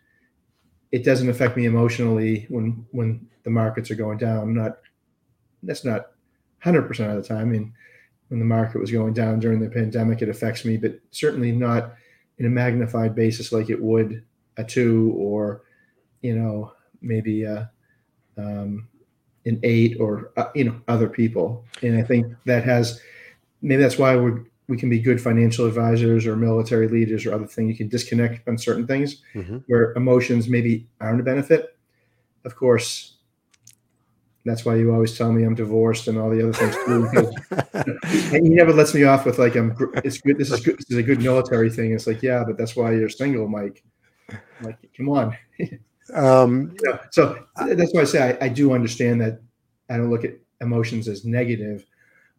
it 0.90 1.04
doesn't 1.04 1.28
affect 1.28 1.56
me 1.56 1.66
emotionally 1.66 2.46
when 2.48 2.86
when 2.92 3.28
the 3.42 3.50
markets 3.50 3.90
are 3.90 3.94
going 3.94 4.18
down. 4.18 4.54
Not 4.54 4.78
that's 5.62 5.84
not 5.84 6.12
100% 6.64 6.88
of 6.88 7.22
the 7.22 7.28
time. 7.28 7.40
I 7.40 7.44
mean, 7.44 7.72
when 8.28 8.40
the 8.40 8.46
market 8.46 8.78
was 8.78 8.90
going 8.90 9.14
down 9.14 9.40
during 9.40 9.60
the 9.60 9.70
pandemic, 9.70 10.22
it 10.22 10.28
affects 10.28 10.64
me, 10.64 10.76
but 10.76 10.98
certainly 11.10 11.52
not 11.52 11.94
in 12.38 12.46
a 12.46 12.50
magnified 12.50 13.14
basis 13.14 13.52
like 13.52 13.70
it 13.70 13.80
would 13.80 14.22
a 14.56 14.64
two 14.64 15.12
or, 15.16 15.62
you 16.22 16.36
know, 16.36 16.72
maybe 17.00 17.44
a, 17.44 17.70
um, 18.36 18.88
an 19.46 19.58
eight 19.62 19.96
or, 20.00 20.32
uh, 20.36 20.48
you 20.54 20.64
know, 20.64 20.80
other 20.88 21.08
people. 21.08 21.64
And 21.82 21.98
I 21.98 22.02
think 22.02 22.26
that 22.44 22.64
has, 22.64 23.00
maybe 23.62 23.82
that's 23.82 23.98
why 23.98 24.16
we 24.16 24.32
we 24.68 24.76
can 24.76 24.90
be 24.90 25.00
good 25.00 25.20
financial 25.20 25.66
advisors 25.66 26.26
or 26.26 26.36
military 26.36 26.88
leaders 26.88 27.24
or 27.24 27.32
other 27.32 27.46
things. 27.46 27.70
You 27.70 27.76
can 27.76 27.88
disconnect 27.88 28.46
on 28.46 28.58
certain 28.58 28.86
things 28.86 29.22
mm-hmm. 29.34 29.58
where 29.66 29.92
emotions 29.94 30.48
maybe 30.48 30.86
aren't 31.00 31.20
a 31.20 31.24
benefit. 31.24 31.76
Of 32.44 32.54
course, 32.54 33.14
that's 34.48 34.64
why 34.64 34.76
you 34.76 34.92
always 34.92 35.16
tell 35.16 35.32
me 35.32 35.44
I'm 35.44 35.54
divorced 35.54 36.08
and 36.08 36.16
all 36.16 36.30
the 36.30 36.42
other 36.42 36.52
things 36.52 36.74
too. 36.84 38.32
and 38.34 38.46
he 38.46 38.54
never 38.54 38.72
lets 38.72 38.94
me 38.94 39.04
off 39.04 39.26
with 39.26 39.38
like 39.38 39.56
I'm. 39.56 39.76
It's 40.04 40.20
good. 40.20 40.38
This 40.38 40.50
is 40.50 40.60
good. 40.60 40.78
This 40.78 40.90
is 40.90 40.96
a 40.96 41.02
good 41.02 41.20
military 41.20 41.70
thing. 41.70 41.92
It's 41.92 42.06
like 42.06 42.22
yeah, 42.22 42.44
but 42.46 42.56
that's 42.56 42.74
why 42.74 42.92
you're 42.92 43.08
single, 43.08 43.48
Mike. 43.48 43.82
I'm 44.30 44.38
like 44.62 44.78
come 44.96 45.08
on. 45.08 45.36
um, 46.14 46.74
you 46.80 46.90
know, 46.90 46.98
so 47.10 47.44
that's 47.56 47.92
why 47.92 48.02
I 48.02 48.04
say 48.04 48.38
I, 48.40 48.46
I 48.46 48.48
do 48.48 48.72
understand 48.72 49.20
that. 49.20 49.40
I 49.90 49.96
don't 49.96 50.10
look 50.10 50.24
at 50.24 50.38
emotions 50.60 51.08
as 51.08 51.24
negative, 51.24 51.84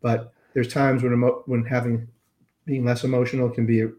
but 0.01 0.34
there's 0.54 0.72
times 0.72 1.04
when 1.04 1.13
emo- 1.13 1.44
when 1.46 1.66
having 1.66 2.08
being 2.66 2.86
less 2.86 3.04
emotional 3.04 3.50
can 3.50 3.66
be 3.66 3.82
a, 3.82 3.89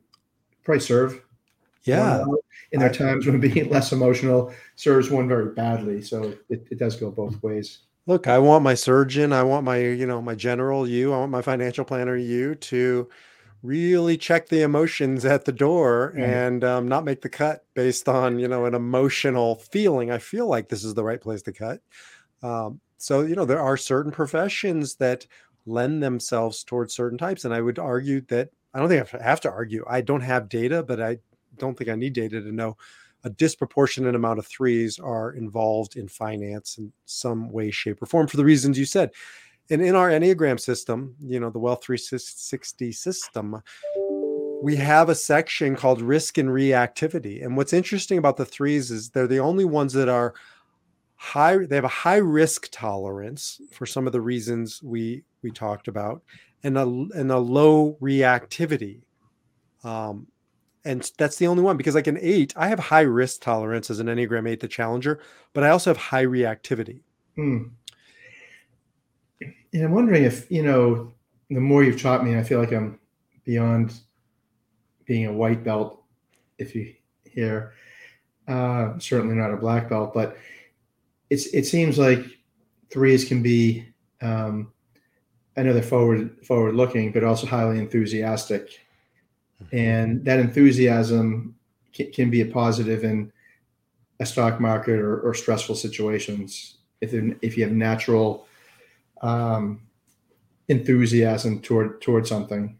probably 0.64 0.81
serve. 0.81 1.23
Yeah. 1.85 2.25
And 2.73 2.81
there 2.83 2.90
are 2.90 2.93
times 2.93 3.26
when 3.26 3.40
being 3.40 3.69
less 3.71 3.93
emotional 3.93 4.52
serves 4.76 5.11
one 5.11 5.29
very 5.29 5.55
badly. 5.55 6.02
So 6.02 6.35
it, 6.49 6.67
it 6.71 6.79
does 6.79 6.97
go 6.97 7.11
both 7.11 7.43
ways 7.43 7.81
look, 8.07 8.26
I 8.26 8.38
want 8.38 8.64
my 8.64 8.75
surgeon, 8.75 9.33
I 9.33 9.42
want 9.42 9.64
my, 9.64 9.78
you 9.78 10.07
know, 10.07 10.21
my 10.21 10.35
general 10.35 10.88
you, 10.88 11.12
I 11.12 11.19
want 11.19 11.30
my 11.30 11.42
financial 11.42 11.85
planner 11.85 12.16
you 12.16 12.54
to 12.57 13.09
really 13.62 14.16
check 14.16 14.49
the 14.49 14.62
emotions 14.62 15.25
at 15.25 15.45
the 15.45 15.52
door 15.52 16.12
mm-hmm. 16.14 16.23
and 16.23 16.64
um, 16.64 16.88
not 16.88 17.04
make 17.04 17.21
the 17.21 17.28
cut 17.28 17.64
based 17.75 18.09
on, 18.09 18.38
you 18.38 18.49
know, 18.49 18.64
an 18.64 18.75
emotional 18.75 19.57
feeling. 19.57 20.11
I 20.11 20.19
feel 20.19 20.47
like 20.47 20.69
this 20.69 20.85
is 20.85 20.95
the 20.95 21.04
right 21.04 21.21
place 21.21 21.42
to 21.42 21.52
cut. 21.52 21.80
Um, 22.42 22.80
so, 22.97 23.21
you 23.21 23.35
know, 23.35 23.45
there 23.45 23.61
are 23.61 23.76
certain 23.76 24.12
professions 24.12 24.97
that 24.97 25.26
lend 25.66 26.02
themselves 26.02 26.64
towards 26.64 26.95
certain 26.95 27.19
types. 27.19 27.45
And 27.45 27.52
I 27.52 27.61
would 27.61 27.78
argue 27.78 28.23
that 28.23 28.50
I 28.73 28.78
don't 28.78 28.88
think 28.88 29.14
I 29.14 29.23
have 29.23 29.40
to 29.42 29.50
argue. 29.50 29.85
I 29.88 30.00
don't 30.00 30.23
have 30.23 30.49
data, 30.49 30.83
but 30.83 31.00
I 31.00 31.19
don't 31.59 31.76
think 31.76 31.90
I 31.90 31.97
need 31.97 32.14
data 32.14 32.40
to 32.40 32.52
know 32.52 32.76
a 33.25 33.31
disproportionate 33.31 34.15
amount 34.15 34.39
of 34.39 34.47
threes 34.47 34.99
are 34.99 35.33
involved 35.33 35.97
in 35.97 36.09
finance 36.09 36.79
in 36.79 36.93
some 37.05 37.50
way, 37.50 37.71
shape, 37.71 38.03
or 38.03 38.07
form 38.07 38.27
for 38.27 38.37
the 38.37 38.45
reasons 38.45 38.79
you 38.79 38.85
said. 38.85 39.11
And 39.71 39.83
in 39.83 39.95
our 39.95 40.11
Enneagram 40.11 40.59
system, 40.59 41.15
you 41.21 41.39
know, 41.39 41.50
the 41.50 41.59
Wealth 41.59 41.85
360 41.85 42.93
system, 42.93 43.62
we 44.62 44.77
have 44.77 45.09
a 45.09 45.15
section 45.15 45.77
called 45.77 46.03
risk 46.03 46.39
and 46.39 46.49
reactivity. 46.49 47.45
And 47.45 47.57
what's 47.57 47.73
interesting 47.73 48.19
about 48.19 48.37
the 48.37 48.45
threes 48.45 48.91
is 48.91 49.11
they're 49.11 49.27
the 49.27 49.39
only 49.39 49.65
ones 49.65 49.93
that 49.93 50.09
are 50.09 50.35
high, 51.15 51.57
they 51.59 51.77
have 51.77 51.85
a 51.85 51.89
high 51.89 52.17
risk 52.17 52.69
tolerance 52.73 53.61
for 53.71 53.87
some 53.87 54.07
of 54.07 54.12
the 54.12 54.21
reasons 54.21 54.83
we 54.83 55.23
we 55.43 55.50
talked 55.50 55.89
about, 55.89 56.23
and 56.62 56.77
a 56.77 56.83
and 56.83 57.31
a 57.31 57.39
low 57.39 57.97
reactivity. 58.00 59.03
Um, 59.85 60.27
and 60.84 61.10
that's 61.18 61.37
the 61.37 61.46
only 61.46 61.62
one 61.62 61.76
because 61.76 61.94
like 61.94 62.06
an 62.06 62.18
eight 62.20 62.52
i 62.56 62.68
have 62.68 62.78
high 62.78 63.00
risk 63.00 63.40
tolerance 63.40 63.90
as 63.90 64.00
an 64.00 64.06
enneagram 64.06 64.49
eight 64.49 64.60
the 64.60 64.68
challenger 64.68 65.20
but 65.52 65.62
i 65.62 65.70
also 65.70 65.90
have 65.90 65.96
high 65.96 66.25
reactivity 66.25 67.00
hmm. 67.37 67.64
and 69.40 69.84
i'm 69.84 69.92
wondering 69.92 70.25
if 70.25 70.50
you 70.50 70.62
know 70.62 71.12
the 71.50 71.60
more 71.60 71.82
you've 71.82 72.00
taught 72.00 72.25
me 72.25 72.37
i 72.37 72.42
feel 72.42 72.58
like 72.58 72.72
i'm 72.72 72.99
beyond 73.44 74.00
being 75.04 75.26
a 75.26 75.32
white 75.32 75.64
belt 75.64 76.02
if 76.58 76.75
you 76.75 76.94
hear 77.25 77.75
uh, 78.49 78.99
certainly 78.99 79.37
not 79.37 79.52
a 79.52 79.56
black 79.56 79.88
belt 79.88 80.12
but 80.12 80.37
it's 81.28 81.46
it 81.49 81.64
seems 81.64 81.99
like 81.99 82.25
threes 82.90 83.25
can 83.25 83.42
be 83.42 83.84
um, 84.22 84.72
i 85.56 85.62
know 85.62 85.72
they're 85.72 85.82
forward 85.82 86.44
forward 86.44 86.75
looking 86.75 87.12
but 87.12 87.22
also 87.22 87.46
highly 87.46 87.78
enthusiastic 87.78 88.80
and 89.73 90.25
that 90.25 90.41
enthusiasm 90.41 91.55
can, 91.93 92.12
can 92.12 92.31
be 92.31 92.41
a 92.41 92.47
positive 92.47 93.05
in 93.05 93.33
a 94.21 94.27
stock 94.27 94.61
market 94.61 94.99
or, 94.99 95.21
or 95.21 95.35
stressful 95.35 95.75
situations. 95.75 96.79
If 97.00 97.15
if 97.43 97.57
you 97.57 97.65
have 97.65 97.73
natural 97.73 98.47
um, 99.23 99.81
enthusiasm 100.69 101.61
toward 101.61 102.00
toward 102.00 102.27
something 102.27 102.79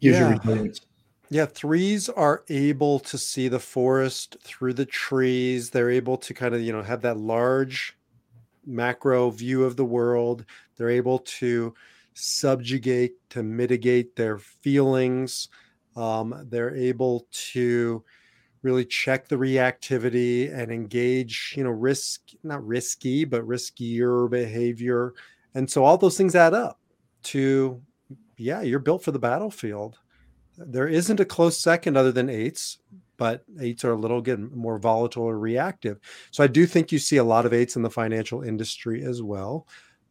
gives 0.00 0.18
yeah. 0.18 0.30
you 0.30 0.38
resilience. 0.38 0.80
Yeah 1.28 1.46
threes 1.46 2.08
are 2.08 2.44
able 2.48 3.00
to 3.00 3.18
see 3.18 3.48
the 3.48 3.58
forest 3.58 4.36
through 4.42 4.74
the 4.74 4.86
trees. 4.86 5.70
They're 5.70 5.90
able 5.90 6.16
to 6.18 6.34
kind 6.34 6.54
of 6.54 6.60
you 6.62 6.72
know 6.72 6.82
have 6.82 7.02
that 7.02 7.16
large 7.16 7.96
macro 8.64 9.30
view 9.30 9.64
of 9.64 9.76
the 9.76 9.84
world. 9.84 10.44
They're 10.76 10.90
able 10.90 11.18
to 11.18 11.74
subjugate, 12.16 13.14
to 13.30 13.42
mitigate 13.42 14.16
their 14.16 14.38
feelings. 14.38 15.48
Um, 15.96 16.46
they're 16.48 16.74
able 16.74 17.26
to 17.52 18.02
really 18.62 18.84
check 18.84 19.28
the 19.28 19.36
reactivity 19.36 20.52
and 20.52 20.72
engage, 20.72 21.54
you 21.56 21.62
know, 21.62 21.70
risk, 21.70 22.22
not 22.42 22.66
risky, 22.66 23.24
but 23.24 23.46
riskier 23.46 24.28
behavior. 24.28 25.14
And 25.54 25.70
so 25.70 25.84
all 25.84 25.98
those 25.98 26.16
things 26.16 26.34
add 26.34 26.54
up 26.54 26.80
to, 27.24 27.80
yeah, 28.36 28.62
you're 28.62 28.78
built 28.78 29.04
for 29.04 29.12
the 29.12 29.18
battlefield. 29.18 29.98
There 30.58 30.88
isn't 30.88 31.20
a 31.20 31.24
close 31.24 31.58
second 31.58 31.96
other 31.96 32.12
than 32.12 32.30
eights, 32.30 32.78
but 33.18 33.44
eights 33.60 33.84
are 33.84 33.92
a 33.92 33.96
little 33.96 34.18
again 34.18 34.50
more 34.54 34.78
volatile 34.78 35.24
or 35.24 35.38
reactive. 35.38 35.98
So 36.30 36.42
I 36.42 36.46
do 36.46 36.66
think 36.66 36.92
you 36.92 36.98
see 36.98 37.18
a 37.18 37.24
lot 37.24 37.46
of 37.46 37.52
eights 37.52 37.76
in 37.76 37.82
the 37.82 37.90
financial 37.90 38.42
industry 38.42 39.04
as 39.04 39.22
well 39.22 39.66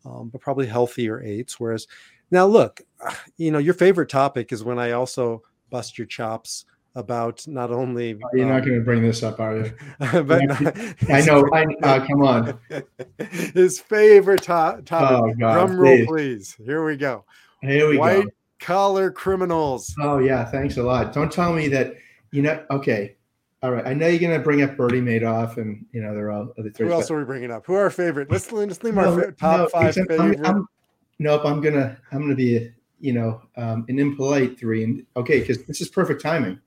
um, 0.05 0.29
but 0.29 0.41
probably 0.41 0.67
healthier 0.67 1.21
eights. 1.23 1.59
Whereas 1.59 1.87
now, 2.31 2.45
look, 2.45 2.81
you 3.37 3.51
know, 3.51 3.59
your 3.59 3.73
favorite 3.73 4.09
topic 4.09 4.51
is 4.51 4.63
when 4.63 4.79
I 4.79 4.91
also 4.91 5.43
bust 5.69 5.97
your 5.97 6.07
chops 6.07 6.65
about 6.95 7.45
not 7.47 7.71
only. 7.71 8.17
You're 8.33 8.45
um, 8.45 8.51
not 8.51 8.65
going 8.65 8.79
to 8.79 8.85
bring 8.85 9.03
this 9.03 9.21
up, 9.23 9.39
are 9.39 9.57
you? 9.57 9.73
but 9.99 10.43
not, 10.43 10.77
I 11.09 11.21
know. 11.21 11.47
I, 11.53 11.65
uh, 11.83 12.07
come 12.07 12.23
on. 12.23 12.59
His 13.53 13.79
favorite 13.79 14.43
to- 14.43 14.81
topic. 14.85 15.33
Oh, 15.33 15.33
God, 15.39 15.53
Drum 15.67 15.77
roll, 15.77 15.97
please. 15.97 16.07
please. 16.07 16.55
Here 16.65 16.85
we 16.85 16.97
go. 16.97 17.25
Here 17.61 17.87
we 17.89 17.97
White 17.97 18.25
go. 18.25 18.31
collar 18.59 19.11
criminals. 19.11 19.93
Oh 19.99 20.19
yeah, 20.19 20.45
thanks 20.45 20.77
a 20.77 20.83
lot. 20.83 21.13
Don't 21.13 21.31
tell 21.31 21.53
me 21.53 21.67
that. 21.69 21.95
You 22.31 22.41
know, 22.41 22.63
okay. 22.69 23.15
All 23.63 23.71
right, 23.71 23.87
I 23.87 23.93
know 23.93 24.07
you're 24.07 24.19
going 24.19 24.37
to 24.37 24.43
bring 24.43 24.61
up 24.61 24.77
Bernie 24.77 25.01
Madoff, 25.01 25.57
and 25.57 25.85
you 25.91 26.01
know 26.01 26.13
they're 26.13 26.29
all 26.29 26.53
other 26.57 26.69
three. 26.69 26.87
Who 26.87 26.93
else 26.93 27.09
are 27.09 27.17
we 27.17 27.23
bringing 27.23 27.51
up? 27.51 27.65
Who 27.65 27.73
are 27.73 27.83
our 27.83 27.89
favorite? 27.89 28.29
Let's 28.29 28.51
let's 28.51 28.83
name 28.83 28.95
no, 28.95 29.13
our 29.13 29.31
top 29.31 29.59
no, 29.59 29.67
five 29.69 29.95
favorite. 29.95 30.19
I'm, 30.19 30.45
I'm, 30.45 30.67
nope, 31.19 31.41
I'm 31.45 31.61
gonna 31.61 31.97
I'm 32.11 32.21
gonna 32.21 32.35
be 32.35 32.71
you 32.99 33.13
know 33.13 33.41
um, 33.57 33.85
an 33.87 33.97
impolite 33.97 34.59
three, 34.59 34.83
and 34.83 35.05
okay, 35.15 35.39
because 35.39 35.63
this 35.65 35.81
is 35.81 35.89
perfect 35.89 36.21
timing. 36.21 36.59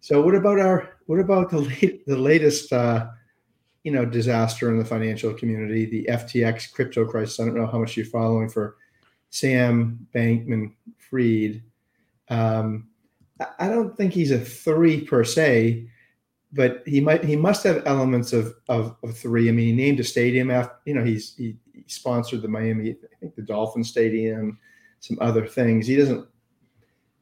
So 0.00 0.22
what 0.22 0.34
about 0.34 0.58
our 0.58 0.96
what 1.06 1.20
about 1.20 1.50
the 1.50 1.58
late 1.58 2.06
the 2.06 2.16
latest 2.16 2.72
uh, 2.72 3.08
you 3.84 3.92
know 3.92 4.04
disaster 4.04 4.70
in 4.70 4.78
the 4.78 4.84
financial 4.84 5.34
community, 5.34 5.84
the 5.84 6.06
FTX 6.10 6.72
crypto 6.72 7.04
crisis? 7.04 7.38
I 7.38 7.44
don't 7.44 7.56
know 7.56 7.66
how 7.66 7.78
much 7.78 7.96
you're 7.96 8.06
following 8.06 8.48
for 8.48 8.76
Sam 9.30 10.06
Bankman 10.14 10.72
Fried. 10.98 11.62
Um, 12.28 12.88
I 13.58 13.68
don't 13.68 13.96
think 13.96 14.12
he's 14.12 14.30
a 14.30 14.38
three 14.38 15.02
per 15.02 15.22
se, 15.24 15.88
but 16.52 16.82
he 16.86 17.00
might 17.00 17.24
he 17.24 17.36
must 17.36 17.64
have 17.64 17.86
elements 17.86 18.32
of, 18.32 18.54
of, 18.68 18.96
of 19.02 19.16
three. 19.16 19.48
I 19.48 19.52
mean, 19.52 19.66
he 19.66 19.72
named 19.72 20.00
a 20.00 20.04
stadium 20.04 20.50
after 20.50 20.74
you 20.86 20.94
know 20.94 21.04
he's 21.04 21.34
he, 21.36 21.56
he 21.72 21.84
sponsored 21.86 22.42
the 22.42 22.48
Miami, 22.48 22.92
I 22.92 23.16
think 23.20 23.34
the 23.34 23.42
Dolphin 23.42 23.84
Stadium, 23.84 24.58
some 25.00 25.18
other 25.20 25.46
things. 25.46 25.86
He 25.86 25.96
doesn't 25.96 26.26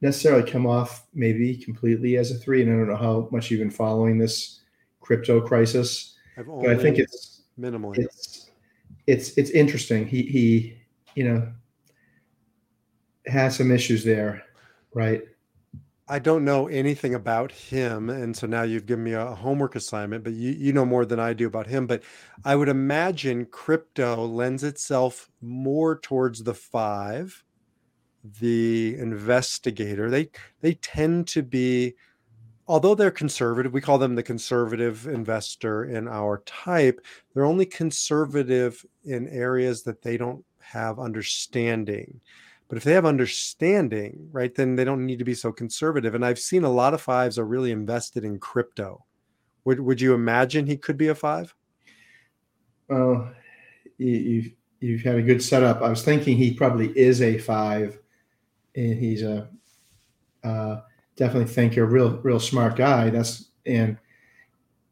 necessarily 0.01 0.49
come 0.49 0.65
off 0.65 1.05
maybe 1.13 1.57
completely 1.57 2.17
as 2.17 2.31
a 2.31 2.35
three. 2.35 2.61
And 2.61 2.71
I 2.71 2.75
don't 2.77 2.87
know 2.87 2.95
how 2.95 3.27
much 3.31 3.51
you've 3.51 3.59
been 3.59 3.69
following 3.69 4.17
this 4.17 4.61
crypto 5.01 5.41
crisis, 5.41 6.15
but 6.35 6.69
I 6.69 6.77
think 6.77 6.97
it's 6.97 7.41
minimally. 7.59 7.99
It's 7.99 8.51
it's 9.07 9.37
it's 9.37 9.49
interesting. 9.51 10.07
He 10.07 10.23
he, 10.23 10.77
you 11.15 11.25
know, 11.25 11.51
has 13.27 13.57
some 13.57 13.71
issues 13.71 14.03
there, 14.03 14.43
right? 14.93 15.23
I 16.07 16.19
don't 16.19 16.45
know 16.45 16.67
anything 16.67 17.15
about 17.15 17.51
him, 17.51 18.11
and 18.11 18.37
so 18.37 18.45
now 18.45 18.61
you've 18.61 18.85
given 18.85 19.03
me 19.03 19.13
a 19.13 19.33
homework 19.33 19.75
assignment, 19.75 20.23
but 20.23 20.33
you 20.33 20.51
you 20.51 20.71
know 20.71 20.85
more 20.85 21.05
than 21.05 21.19
I 21.19 21.33
do 21.33 21.47
about 21.47 21.65
him. 21.67 21.87
But 21.87 22.03
I 22.43 22.55
would 22.55 22.69
imagine 22.69 23.45
crypto 23.47 24.23
lends 24.25 24.63
itself 24.63 25.29
more 25.41 25.97
towards 25.97 26.43
the 26.43 26.53
five, 26.53 27.43
the 28.39 28.95
investigator. 28.99 30.09
They 30.11 30.29
they 30.61 30.75
tend 30.75 31.27
to 31.29 31.41
be, 31.41 31.95
although 32.67 32.95
they're 32.95 33.11
conservative, 33.11 33.73
we 33.73 33.81
call 33.81 33.97
them 33.97 34.15
the 34.15 34.23
conservative 34.23 35.07
investor 35.07 35.85
in 35.85 36.07
our 36.07 36.43
type. 36.45 37.01
They're 37.33 37.45
only 37.45 37.65
conservative 37.65 38.85
in 39.03 39.27
areas 39.29 39.83
that 39.83 40.03
they 40.03 40.17
don't 40.17 40.45
have 40.59 40.99
understanding. 40.99 42.21
But 42.67 42.77
if 42.77 42.83
they 42.83 42.93
have 42.93 43.05
understanding, 43.05 44.29
right, 44.31 44.53
then 44.53 44.75
they 44.75 44.83
don't 44.83 45.05
need 45.05 45.19
to 45.19 45.25
be 45.25 45.35
so 45.35 45.51
conservative. 45.51 46.15
And 46.15 46.25
I've 46.25 46.39
seen 46.39 46.63
a 46.63 46.71
lot 46.71 46.93
of 46.93 47.01
fives 47.01 47.37
are 47.37 47.45
really 47.45 47.71
invested 47.71 48.23
in 48.23 48.39
crypto. 48.39 49.05
Would 49.65 49.79
would 49.79 50.01
you 50.01 50.13
imagine 50.13 50.65
he 50.65 50.77
could 50.77 50.97
be 50.97 51.07
a 51.07 51.15
five? 51.15 51.53
Well, 52.87 53.31
you've 53.97 54.51
you've 54.79 55.01
had 55.01 55.15
a 55.15 55.21
good 55.21 55.43
setup. 55.43 55.81
I 55.81 55.89
was 55.89 56.03
thinking 56.03 56.37
he 56.37 56.53
probably 56.53 56.97
is 56.97 57.21
a 57.21 57.37
five, 57.37 57.99
and 58.75 58.97
he's 58.97 59.23
a 59.23 59.49
uh, 60.43 60.81
definitely 61.15 61.51
think 61.51 61.75
you're 61.75 61.87
a 61.87 61.91
real 61.91 62.17
real 62.17 62.39
smart 62.39 62.75
guy. 62.75 63.09
That's 63.09 63.49
and 63.65 63.97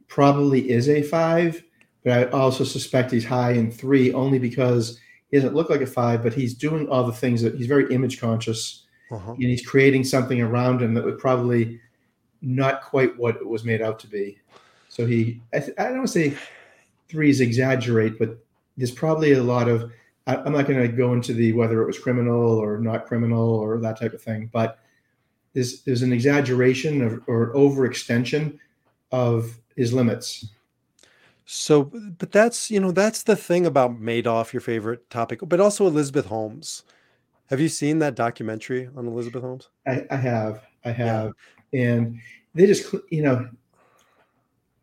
probably 0.07 0.69
is 0.69 0.89
a 0.89 1.03
five, 1.03 1.63
but 2.03 2.13
I 2.13 2.23
also 2.31 2.63
suspect 2.63 3.11
he's 3.11 3.25
high 3.25 3.51
in 3.51 3.71
three 3.71 4.13
only 4.13 4.39
because 4.39 4.99
he 5.33 5.39
doesn't 5.39 5.55
look 5.55 5.71
like 5.71 5.81
a 5.81 5.87
five, 5.87 6.21
but 6.21 6.31
he's 6.31 6.53
doing 6.53 6.87
all 6.89 7.03
the 7.03 7.11
things 7.11 7.41
that 7.41 7.55
he's 7.55 7.65
very 7.65 7.91
image 7.91 8.21
conscious, 8.21 8.83
uh-huh. 9.09 9.31
and 9.31 9.41
he's 9.41 9.65
creating 9.65 10.03
something 10.03 10.39
around 10.39 10.79
him 10.79 10.93
that 10.93 11.03
would 11.03 11.17
probably 11.17 11.79
not 12.43 12.83
quite 12.83 13.17
what 13.17 13.37
it 13.37 13.47
was 13.47 13.63
made 13.63 13.81
out 13.81 13.97
to 14.01 14.07
be. 14.07 14.37
So 14.89 15.07
he, 15.07 15.41
I, 15.51 15.59
th- 15.59 15.79
I 15.79 15.85
don't 15.85 16.05
say 16.05 16.37
threes 17.09 17.41
exaggerate, 17.41 18.19
but 18.19 18.37
there's 18.77 18.91
probably 18.91 19.31
a 19.31 19.41
lot 19.41 19.67
of. 19.67 19.91
I, 20.27 20.35
I'm 20.35 20.53
not 20.53 20.67
going 20.67 20.79
to 20.79 20.87
go 20.87 21.13
into 21.13 21.33
the 21.33 21.51
whether 21.53 21.81
it 21.81 21.87
was 21.87 21.97
criminal 21.97 22.59
or 22.59 22.77
not 22.77 23.07
criminal 23.07 23.55
or 23.55 23.79
that 23.79 23.99
type 23.99 24.13
of 24.13 24.21
thing, 24.21 24.51
but 24.53 24.81
there's 25.53 25.81
there's 25.81 26.03
an 26.03 26.13
exaggeration 26.13 27.01
of, 27.01 27.23
or 27.25 27.51
overextension 27.55 28.59
of 29.11 29.57
his 29.75 29.93
limits 29.93 30.49
so, 31.45 31.83
but 31.83 32.31
that's, 32.31 32.71
you 32.71 32.79
know, 32.79 32.91
that's 32.91 33.23
the 33.23 33.35
thing 33.35 33.65
about 33.65 33.99
Madoff, 33.99 34.53
your 34.53 34.61
favorite 34.61 35.09
topic, 35.09 35.39
but 35.43 35.59
also 35.59 35.87
Elizabeth 35.87 36.27
Holmes. 36.27 36.83
Have 37.47 37.59
you 37.59 37.69
seen 37.69 37.99
that 37.99 38.15
documentary 38.15 38.89
on 38.95 39.07
Elizabeth 39.07 39.41
Holmes? 39.41 39.69
I, 39.87 40.05
I 40.09 40.15
have. 40.15 40.63
I 40.85 40.91
have. 40.91 41.33
Yeah. 41.71 41.81
And 41.81 42.19
they 42.53 42.65
just, 42.65 42.93
you 43.09 43.23
know, 43.23 43.49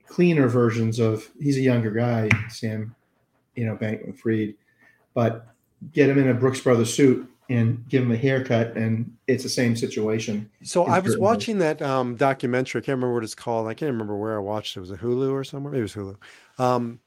cleaner 0.06 0.48
versions 0.48 0.98
of, 0.98 1.30
he's 1.40 1.56
a 1.56 1.62
younger 1.62 1.90
guy, 1.90 2.28
Sam, 2.48 2.94
you 3.54 3.64
know, 3.64 3.76
Bankman 3.76 4.18
Fried, 4.18 4.54
but 5.14 5.46
get 5.92 6.10
him 6.10 6.18
in 6.18 6.28
a 6.28 6.34
Brooks 6.34 6.60
Brothers 6.60 6.92
suit 6.92 7.29
and 7.50 7.86
give 7.88 8.02
him 8.02 8.12
a 8.12 8.16
haircut 8.16 8.76
and 8.76 9.12
it's 9.26 9.42
the 9.42 9.48
same 9.48 9.76
situation. 9.76 10.48
So 10.62 10.86
i 10.86 10.98
was 10.98 11.18
watching 11.18 11.58
that 11.58 11.82
um, 11.82 12.16
documentary 12.16 12.80
i 12.80 12.82
can't 12.82 12.96
remember 12.96 13.14
what 13.14 13.24
it's 13.24 13.34
called 13.34 13.66
i 13.66 13.74
can't 13.74 13.92
remember 13.92 14.16
where 14.16 14.36
i 14.36 14.38
watched 14.38 14.76
it, 14.76 14.80
it 14.80 14.82
was 14.82 14.90
a 14.92 14.96
hulu 14.96 15.32
or 15.32 15.44
somewhere? 15.44 15.72
Maybe 15.72 15.80
it 15.80 15.94
was 15.94 15.94
hulu. 15.94 16.16
Um, 16.58 17.00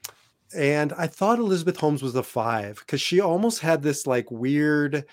and 0.56 0.92
i 0.92 1.06
thought 1.06 1.38
elizabeth 1.38 1.76
holmes 1.76 2.02
was 2.02 2.14
a 2.14 2.22
five 2.22 2.76
because 2.78 3.00
she 3.00 3.20
almost 3.20 3.60
had 3.60 3.82
this 3.82 4.06
like 4.06 4.30
weird 4.30 5.04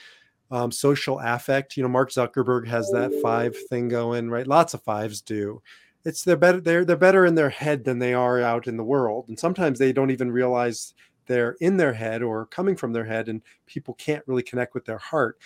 um, 0.52 0.72
social 0.72 1.20
affect. 1.20 1.78
You 1.78 1.84
know 1.84 1.90
mark 1.90 2.12
zuckerberg 2.12 2.68
has 2.68 2.92
that 2.92 3.18
five 3.24 3.56
thing 3.70 3.88
going 3.88 4.30
right? 4.30 4.46
Lots 4.46 4.74
of 4.74 4.84
fives 4.84 5.22
do. 5.22 5.62
It's 6.04 6.24
they're 6.24 6.36
better 6.36 6.60
they're 6.60 6.84
they're 6.84 6.98
better 6.98 7.26
in 7.26 7.36
their 7.36 7.50
head 7.50 7.86
than 7.86 8.00
they 8.00 8.14
are 8.14 8.42
out 8.42 8.68
in 8.68 8.76
the 8.76 8.84
world 8.84 9.26
and 9.30 9.40
sometimes 9.40 9.80
they 9.80 9.94
don't 9.94 10.12
even 10.12 10.32
realize 10.32 10.94
they're 11.32 11.56
in 11.62 11.78
their 11.78 11.94
head 11.94 12.22
or 12.22 12.46
coming 12.48 12.76
from 12.76 12.92
their 12.94 13.06
head 13.06 13.30
and 13.30 13.42
people 13.66 13.94
can't 13.96 14.24
really 14.28 14.44
connect 14.44 14.74
with 14.74 14.86
their 14.86 14.98
heart. 14.98 15.40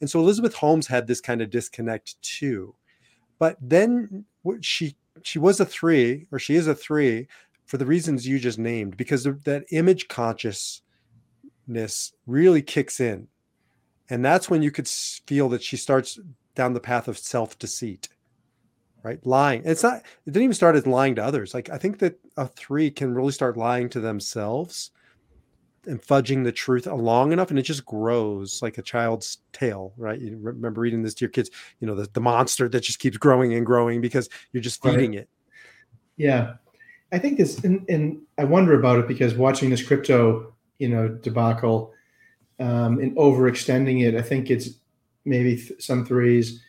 And 0.00 0.08
so 0.08 0.20
elizabeth 0.20 0.54
holmes 0.54 0.86
had 0.86 1.06
this 1.06 1.20
kind 1.20 1.40
of 1.42 1.50
disconnect 1.50 2.20
too. 2.22 2.74
But 3.38 3.56
then 3.60 4.24
she 4.60 4.96
she 5.22 5.38
was 5.38 5.60
a 5.60 5.64
three 5.64 6.26
or 6.30 6.38
she 6.38 6.56
is 6.56 6.66
a 6.66 6.74
three 6.74 7.26
for 7.66 7.76
the 7.78 7.86
reasons 7.86 8.26
you 8.26 8.38
just 8.38 8.58
named 8.58 8.96
because 8.96 9.24
that 9.24 9.64
image 9.70 10.08
consciousness 10.08 10.82
really 12.26 12.62
kicks 12.62 13.00
in. 13.00 13.28
And 14.08 14.24
that's 14.24 14.50
when 14.50 14.62
you 14.62 14.70
could 14.70 14.88
feel 14.88 15.48
that 15.50 15.62
she 15.62 15.76
starts 15.76 16.18
down 16.54 16.74
the 16.74 16.80
path 16.80 17.08
of 17.08 17.18
self-deceit 17.18 18.08
right? 19.02 19.24
Lying. 19.26 19.62
It's 19.64 19.82
not 19.82 19.96
it 19.96 20.04
didn't 20.26 20.42
even 20.42 20.54
start 20.54 20.76
as 20.76 20.86
lying 20.86 21.14
to 21.14 21.24
others. 21.24 21.54
Like 21.54 21.70
i 21.70 21.78
think 21.78 21.98
that 22.00 22.18
a 22.36 22.46
three 22.46 22.90
can 22.90 23.14
really 23.14 23.32
start 23.32 23.56
lying 23.56 23.88
to 23.90 24.00
themselves 24.00 24.90
and 25.90 26.00
fudging 26.00 26.44
the 26.44 26.52
truth 26.52 26.86
long 26.86 27.32
enough 27.32 27.50
and 27.50 27.58
it 27.58 27.62
just 27.62 27.84
grows 27.84 28.62
like 28.62 28.78
a 28.78 28.82
child's 28.82 29.38
tail 29.52 29.92
right? 29.96 30.20
You 30.20 30.38
remember 30.40 30.80
reading 30.80 31.02
this 31.02 31.14
to 31.14 31.24
your 31.24 31.30
kids 31.30 31.50
you 31.80 31.86
know 31.86 31.94
the, 31.94 32.08
the 32.12 32.20
monster 32.20 32.68
that 32.68 32.80
just 32.80 33.00
keeps 33.00 33.16
growing 33.16 33.52
and 33.54 33.66
growing 33.66 34.00
because 34.00 34.28
you're 34.52 34.62
just 34.62 34.82
feeding 34.82 35.10
right. 35.12 35.20
it. 35.20 35.28
Yeah. 36.16 36.54
I 37.12 37.18
think 37.18 37.38
this 37.38 37.58
and, 37.64 37.84
and, 37.88 38.20
i 38.38 38.44
wonder 38.44 38.78
about 38.78 38.98
it 38.98 39.08
because 39.08 39.34
watching 39.34 39.68
this 39.68 39.86
crypto 39.86 40.54
you 40.78 40.88
know 40.88 41.08
debacle 41.08 41.92
um, 42.60 42.98
and 42.98 43.16
overextending 43.16 44.06
it 44.06 44.14
i 44.14 44.22
think 44.22 44.50
it's 44.50 44.70
maybe 45.24 45.56
th- 45.56 45.82
some 45.82 46.06
threes 46.06 46.62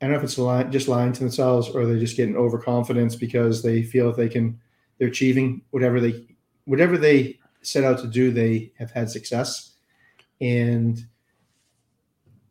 i 0.00 0.04
don't 0.04 0.12
know 0.12 0.18
if 0.18 0.24
it's 0.24 0.72
just 0.72 0.88
lying 0.88 1.12
to 1.12 1.20
themselves 1.20 1.68
or 1.70 1.86
they're 1.86 1.98
just 1.98 2.16
getting 2.16 2.36
overconfidence 2.36 3.16
because 3.16 3.62
they 3.62 3.82
feel 3.82 4.08
that 4.08 4.16
they 4.16 4.28
can 4.28 4.60
they're 4.98 5.08
achieving 5.08 5.62
whatever 5.70 5.98
they 5.98 6.26
whatever 6.66 6.98
they 6.98 7.39
set 7.62 7.84
out 7.84 7.98
to 8.00 8.06
do, 8.06 8.30
they 8.30 8.72
have 8.78 8.90
had 8.90 9.10
success, 9.10 9.74
and 10.40 11.04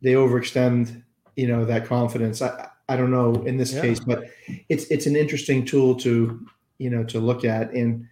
they 0.02 0.14
overextend, 0.14 1.04
you 1.36 1.48
know, 1.48 1.66
that 1.66 1.86
confidence. 1.86 2.42
I 2.42 2.70
I 2.88 2.96
don't 2.96 3.12
know 3.12 3.36
in 3.44 3.58
this 3.58 3.74
yeah. 3.74 3.82
case, 3.82 4.00
but 4.00 4.26
it's 4.68 4.86
it's 4.86 5.06
an 5.06 5.16
interesting 5.16 5.66
tool 5.66 5.96
to 5.96 6.46
you 6.80 6.90
know 6.90 7.04
to 7.06 7.20
look 7.20 7.46
at, 7.46 7.72
and 7.72 8.08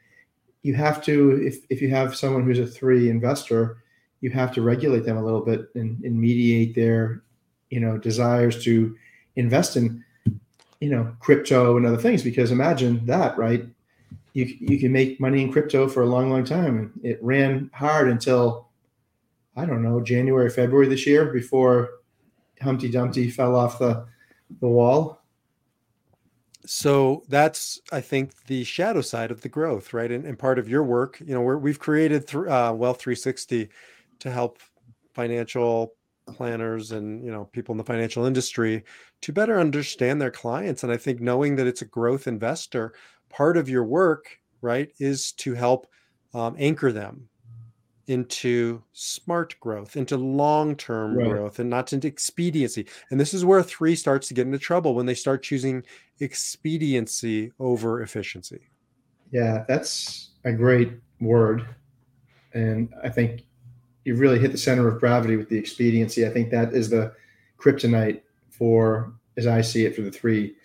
you 0.62 0.76
have 0.76 1.04
to 1.06 1.42
if 1.44 1.66
if 1.70 1.82
you 1.82 1.90
have 1.90 2.16
someone 2.16 2.44
who's 2.44 2.60
a 2.60 2.68
three 2.68 3.10
investor, 3.10 3.84
you 4.22 4.30
have 4.32 4.54
to 4.54 4.62
regulate 4.62 5.06
them 5.06 5.18
a 5.18 5.24
little 5.24 5.42
bit 5.42 5.70
and, 5.76 6.04
and 6.04 6.20
mediate 6.20 6.76
their 6.76 7.24
you 7.70 7.80
know 7.80 7.98
desires 7.98 8.64
to 8.64 8.96
invest 9.36 9.76
in 9.78 10.04
you 10.80 10.90
know 10.90 11.12
crypto 11.20 11.78
and 11.78 11.86
other 11.86 11.98
things 11.98 12.24
because 12.24 12.52
imagine 12.52 13.06
that 13.06 13.38
right 13.38 13.66
you 14.38 14.56
you 14.60 14.80
can 14.80 14.92
make 14.92 15.20
money 15.20 15.42
in 15.42 15.52
crypto 15.52 15.90
for 15.90 16.04
a 16.04 16.06
long, 16.06 16.30
long 16.30 16.46
time. 16.46 16.94
It 17.02 17.18
ran 17.24 17.72
hard 17.74 18.08
until 18.08 18.70
I 19.56 19.66
don't 19.66 19.82
know 19.82 20.00
January, 20.00 20.52
February 20.52 20.88
this 20.88 21.08
year 21.08 21.26
before 21.34 21.90
Humpty 22.62 22.92
Dumpty 22.92 23.32
fell 23.32 23.56
off 23.56 23.80
the 23.80 24.06
the 24.62 24.68
wall. 24.68 25.20
So 26.68 27.24
that's 27.30 27.82
I 27.92 28.00
think 28.00 28.44
the 28.46 28.64
shadow 28.64 29.02
side 29.02 29.32
of 29.32 29.42
the 29.42 29.50
growth, 29.50 29.92
right? 29.92 30.12
And, 30.12 30.24
and 30.24 30.38
part 30.38 30.60
of 30.60 30.70
your 30.70 30.84
work, 30.84 31.20
you 31.20 31.34
know, 31.34 31.42
we 31.42 31.72
have 31.72 31.80
created 31.80 32.28
th- 32.28 32.46
uh, 32.48 32.74
Wealth 32.76 33.00
360 33.02 33.70
to 34.20 34.32
help 34.32 34.60
financial 35.16 35.94
planners 36.28 36.92
and 36.92 37.24
you 37.24 37.32
know 37.32 37.46
people 37.46 37.74
in 37.74 37.78
the 37.78 37.84
financial 37.84 38.26
industry 38.26 38.84
to 39.22 39.32
better 39.32 39.60
understand 39.60 40.22
their 40.22 40.32
clients 40.32 40.84
and 40.84 40.92
i 40.92 40.98
think 40.98 41.20
knowing 41.20 41.56
that 41.56 41.68
it's 41.68 41.82
a 41.82 41.86
growth 41.86 42.28
investor 42.28 42.94
part 43.30 43.58
of 43.58 43.70
your 43.70 43.84
work, 43.84 44.40
right, 44.62 44.90
is 45.00 45.32
to 45.34 45.54
help 45.54 45.88
um, 46.34 46.56
anchor 46.58 46.92
them 46.92 47.30
into 48.08 48.82
smart 48.94 49.56
growth, 49.60 49.98
into 49.98 50.16
long 50.18 50.76
term 50.76 51.16
right. 51.16 51.30
growth, 51.30 51.60
and 51.60 51.70
not 51.70 51.92
into 51.92 52.08
expediency. 52.08 52.88
And 53.12 53.20
this 53.20 53.34
is 53.34 53.44
where 53.44 53.62
three 53.62 53.96
starts 53.96 54.28
to 54.30 54.34
get 54.34 54.48
into 54.48 54.60
trouble 54.60 54.96
when 54.96 55.06
they 55.06 55.14
start 55.14 55.44
choosing 55.44 55.84
expediency 56.20 57.52
over 57.60 58.02
efficiency. 58.02 58.62
Yeah, 59.32 59.66
that's 59.68 60.32
a 60.46 60.54
great 60.54 60.94
word. 61.20 61.68
And 62.54 62.94
I 63.04 63.10
think 63.10 63.44
you 64.08 64.16
really 64.16 64.40
hit 64.40 64.54
the 64.54 64.58
center 64.58 64.88
of 64.88 65.02
gravity 65.02 65.36
with 65.36 65.50
the 65.50 65.58
expediency. 65.58 66.26
I 66.26 66.30
think 66.30 66.50
that 66.52 66.72
is 66.72 66.90
the 66.90 67.12
kryptonite 67.60 68.22
for, 68.50 69.12
as 69.36 69.46
I 69.48 69.60
see 69.60 69.86
it, 69.86 69.98
for 69.98 70.02
the 70.02 70.10
three. 70.10 70.56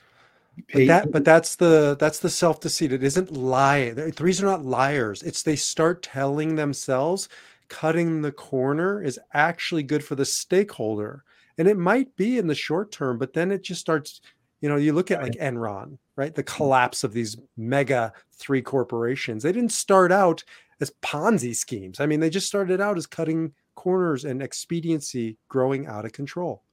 But 0.73 0.87
that, 0.87 1.11
but 1.11 1.25
that's 1.25 1.57
the 1.57 1.97
that's 1.99 2.21
the 2.21 2.31
self 2.31 2.61
deceit. 2.61 2.93
It 2.93 3.03
isn't 3.03 3.33
lying. 3.33 3.97
The 3.97 4.13
threes 4.13 4.41
are 4.41 4.47
not 4.47 4.65
liars. 4.65 5.25
It's 5.25 5.43
they 5.43 5.57
start 5.57 6.05
telling 6.05 6.55
themselves 6.55 7.29
cutting 7.69 8.23
the 8.23 8.31
corner 8.31 9.03
is 9.03 9.19
actually 9.35 9.83
good 9.83 10.05
for 10.05 10.15
the 10.15 10.27
stakeholder, 10.27 11.25
And 11.59 11.67
it 11.67 11.79
might 11.79 12.15
be 12.15 12.39
in 12.39 12.47
the 12.47 12.55
short 12.55 12.93
term, 12.93 13.19
but 13.19 13.33
then 13.33 13.51
it 13.51 13.63
just 13.65 13.81
starts, 13.81 14.21
you 14.61 14.69
know, 14.69 14.77
you 14.77 14.93
look 14.93 15.11
at 15.11 15.23
like 15.23 15.33
Enron, 15.33 15.99
right? 16.15 16.33
The 16.33 16.45
mm-hmm. 16.45 16.57
collapse 16.57 17.03
of 17.03 17.13
these 17.13 17.39
mega 17.57 18.13
three 18.37 18.63
corporations. 18.63 19.43
They 19.43 19.53
didn't 19.53 19.73
start 19.73 20.13
out 20.13 20.45
as 20.83 20.91
Ponzi 21.01 21.55
schemes. 21.55 22.01
I 22.01 22.07
mean, 22.07 22.19
they 22.19 22.29
just 22.29 22.49
started 22.49 22.81
out 22.81 22.99
as 22.99 23.07
cutting 23.07 23.53
corners 23.77 24.25
and 24.25 24.43
expediency 24.43 25.39
growing 25.49 25.87
out 25.87 26.05
of 26.05 26.13
control. 26.13 26.65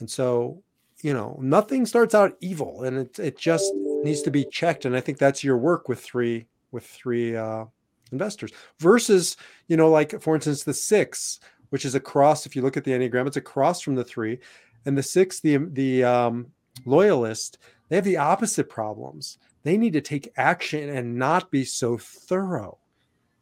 And 0.00 0.10
so, 0.10 0.62
you 1.02 1.12
know, 1.12 1.38
nothing 1.42 1.84
starts 1.84 2.14
out 2.14 2.38
evil 2.40 2.84
and 2.84 2.96
it, 2.96 3.18
it 3.18 3.38
just 3.38 3.70
needs 4.02 4.22
to 4.22 4.30
be 4.30 4.46
checked. 4.46 4.86
And 4.86 4.96
I 4.96 5.00
think 5.00 5.18
that's 5.18 5.44
your 5.44 5.58
work 5.58 5.90
with 5.90 6.00
three, 6.00 6.46
with 6.72 6.86
three 6.86 7.36
uh, 7.36 7.66
investors 8.12 8.50
versus, 8.78 9.36
you 9.66 9.76
know, 9.76 9.90
like 9.90 10.20
for 10.22 10.34
instance, 10.34 10.64
the 10.64 10.72
six, 10.72 11.40
which 11.68 11.84
is 11.84 11.94
across, 11.94 12.46
if 12.46 12.56
you 12.56 12.62
look 12.62 12.78
at 12.78 12.84
the 12.84 12.92
Enneagram, 12.92 13.26
it's 13.26 13.36
across 13.36 13.82
from 13.82 13.94
the 13.94 14.04
three 14.04 14.38
and 14.86 14.96
the 14.96 15.02
six, 15.02 15.40
the, 15.40 15.58
the 15.72 16.02
um, 16.02 16.46
loyalist, 16.86 17.58
they 17.90 17.96
have 17.96 18.06
the 18.06 18.16
opposite 18.16 18.70
problems. 18.70 19.36
They 19.68 19.76
need 19.76 19.92
to 19.92 20.00
take 20.00 20.32
action 20.38 20.88
and 20.88 21.16
not 21.16 21.50
be 21.50 21.62
so 21.62 21.98
thorough. 21.98 22.78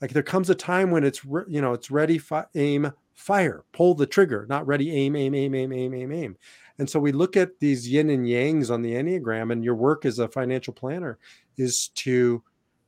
Like 0.00 0.10
there 0.10 0.24
comes 0.24 0.50
a 0.50 0.56
time 0.56 0.90
when 0.90 1.04
it's, 1.04 1.24
re- 1.24 1.44
you 1.46 1.60
know, 1.60 1.72
it's 1.72 1.88
ready, 1.88 2.18
fi- 2.18 2.46
aim, 2.56 2.92
fire, 3.14 3.62
pull 3.70 3.94
the 3.94 4.06
trigger, 4.06 4.44
not 4.48 4.66
ready, 4.66 4.90
aim, 4.90 5.14
aim, 5.14 5.36
aim, 5.36 5.54
aim, 5.54 5.72
aim, 5.72 5.94
aim, 5.94 6.10
aim. 6.10 6.36
And 6.80 6.90
so 6.90 6.98
we 6.98 7.12
look 7.12 7.36
at 7.36 7.60
these 7.60 7.88
yin 7.88 8.10
and 8.10 8.26
yangs 8.26 8.72
on 8.72 8.82
the 8.82 8.94
Enneagram, 8.94 9.52
and 9.52 9.62
your 9.62 9.76
work 9.76 10.04
as 10.04 10.18
a 10.18 10.26
financial 10.26 10.74
planner 10.74 11.16
is 11.58 11.90
to 11.94 12.42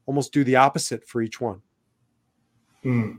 almost 0.06 0.32
do 0.32 0.42
the 0.42 0.56
opposite 0.56 1.06
for 1.06 1.22
each 1.22 1.40
one. 1.40 1.62
Mm. 2.84 3.18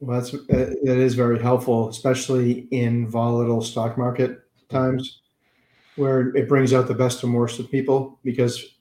Well, 0.00 0.18
that's 0.18 0.32
uh, 0.32 0.38
that 0.48 0.96
is 0.96 1.12
very 1.12 1.38
helpful, 1.38 1.90
especially 1.90 2.60
in 2.70 3.06
volatile 3.06 3.60
stock 3.60 3.98
market 3.98 4.40
times, 4.70 5.19
where 6.00 6.34
it 6.36 6.48
brings 6.48 6.72
out 6.72 6.88
the 6.88 6.94
best 6.94 7.22
and 7.22 7.34
worst 7.34 7.60
of 7.60 7.70
people. 7.70 8.18
Because 8.24 8.74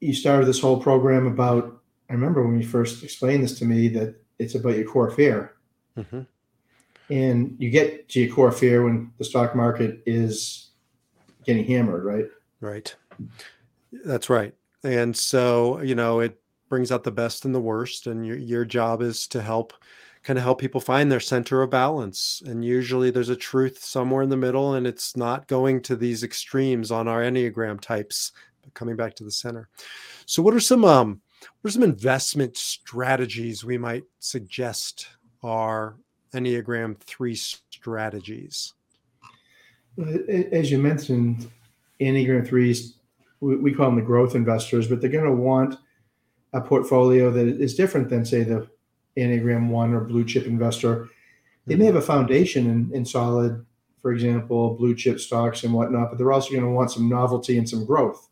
you 0.00 0.14
started 0.14 0.46
this 0.46 0.60
whole 0.60 0.80
program 0.80 1.26
about. 1.26 1.82
I 2.08 2.12
remember 2.12 2.46
when 2.46 2.60
you 2.60 2.66
first 2.66 3.02
explained 3.02 3.42
this 3.42 3.58
to 3.58 3.64
me 3.64 3.88
that 3.88 4.14
it's 4.38 4.54
about 4.54 4.76
your 4.76 4.86
core 4.86 5.10
fear. 5.10 5.56
Mm-hmm. 5.96 6.20
And 7.10 7.56
you 7.58 7.70
get 7.70 8.08
to 8.10 8.20
your 8.20 8.34
core 8.34 8.52
fear 8.52 8.84
when 8.84 9.12
the 9.18 9.24
stock 9.24 9.54
market 9.54 10.02
is 10.06 10.70
getting 11.44 11.64
hammered, 11.64 12.04
right? 12.04 12.26
Right. 12.60 12.94
That's 14.04 14.28
right. 14.28 14.54
And 14.82 15.16
so, 15.16 15.80
you 15.80 15.94
know, 15.94 16.20
it 16.20 16.40
brings 16.68 16.92
out 16.92 17.04
the 17.04 17.12
best 17.12 17.44
and 17.44 17.54
the 17.54 17.60
worst. 17.60 18.06
And 18.06 18.26
your, 18.26 18.36
your 18.36 18.64
job 18.64 19.02
is 19.02 19.26
to 19.28 19.42
help 19.42 19.72
kind 20.26 20.40
of 20.40 20.42
help 20.42 20.60
people 20.60 20.80
find 20.80 21.10
their 21.10 21.20
center 21.20 21.62
of 21.62 21.70
balance. 21.70 22.42
And 22.44 22.64
usually 22.64 23.12
there's 23.12 23.28
a 23.28 23.36
truth 23.36 23.84
somewhere 23.84 24.24
in 24.24 24.28
the 24.28 24.36
middle, 24.36 24.74
and 24.74 24.84
it's 24.84 25.16
not 25.16 25.46
going 25.46 25.80
to 25.82 25.94
these 25.94 26.24
extremes 26.24 26.90
on 26.90 27.06
our 27.06 27.22
Enneagram 27.22 27.80
types, 27.80 28.32
but 28.64 28.74
coming 28.74 28.96
back 28.96 29.14
to 29.14 29.24
the 29.24 29.30
center. 29.30 29.68
So, 30.26 30.42
what 30.42 30.52
are 30.52 30.58
some 30.58 30.84
um, 30.84 31.20
what 31.60 31.68
are 31.68 31.72
some 31.72 31.84
investment 31.84 32.56
strategies 32.56 33.64
we 33.64 33.78
might 33.78 34.02
suggest 34.18 35.06
are 35.44 35.96
Enneagram 36.34 36.98
3 36.98 37.36
strategies? 37.36 38.74
As 40.50 40.72
you 40.72 40.78
mentioned, 40.78 41.48
Enneagram 42.00 42.48
3s, 42.48 42.94
we 43.38 43.72
call 43.72 43.86
them 43.86 43.96
the 43.96 44.02
growth 44.02 44.34
investors, 44.34 44.88
but 44.88 45.00
they're 45.00 45.08
going 45.08 45.24
to 45.24 45.30
want 45.30 45.76
a 46.52 46.60
portfolio 46.60 47.30
that 47.30 47.46
is 47.46 47.76
different 47.76 48.08
than, 48.08 48.24
say, 48.24 48.42
the 48.42 48.68
Enneagram 49.16 49.68
1 49.68 49.94
or 49.94 50.00
blue 50.00 50.24
chip 50.24 50.46
investor. 50.46 51.08
They 51.66 51.74
may 51.74 51.86
mm-hmm. 51.86 51.94
have 51.94 52.02
a 52.02 52.06
foundation 52.06 52.70
in, 52.70 52.94
in 52.94 53.04
solid, 53.04 53.64
for 54.00 54.12
example, 54.12 54.74
blue 54.74 54.94
chip 54.94 55.20
stocks 55.20 55.64
and 55.64 55.72
whatnot, 55.72 56.10
but 56.10 56.18
they're 56.18 56.32
also 56.32 56.50
going 56.50 56.64
to 56.64 56.70
want 56.70 56.90
some 56.90 57.08
novelty 57.08 57.58
and 57.58 57.68
some 57.68 57.84
growth. 57.84 58.28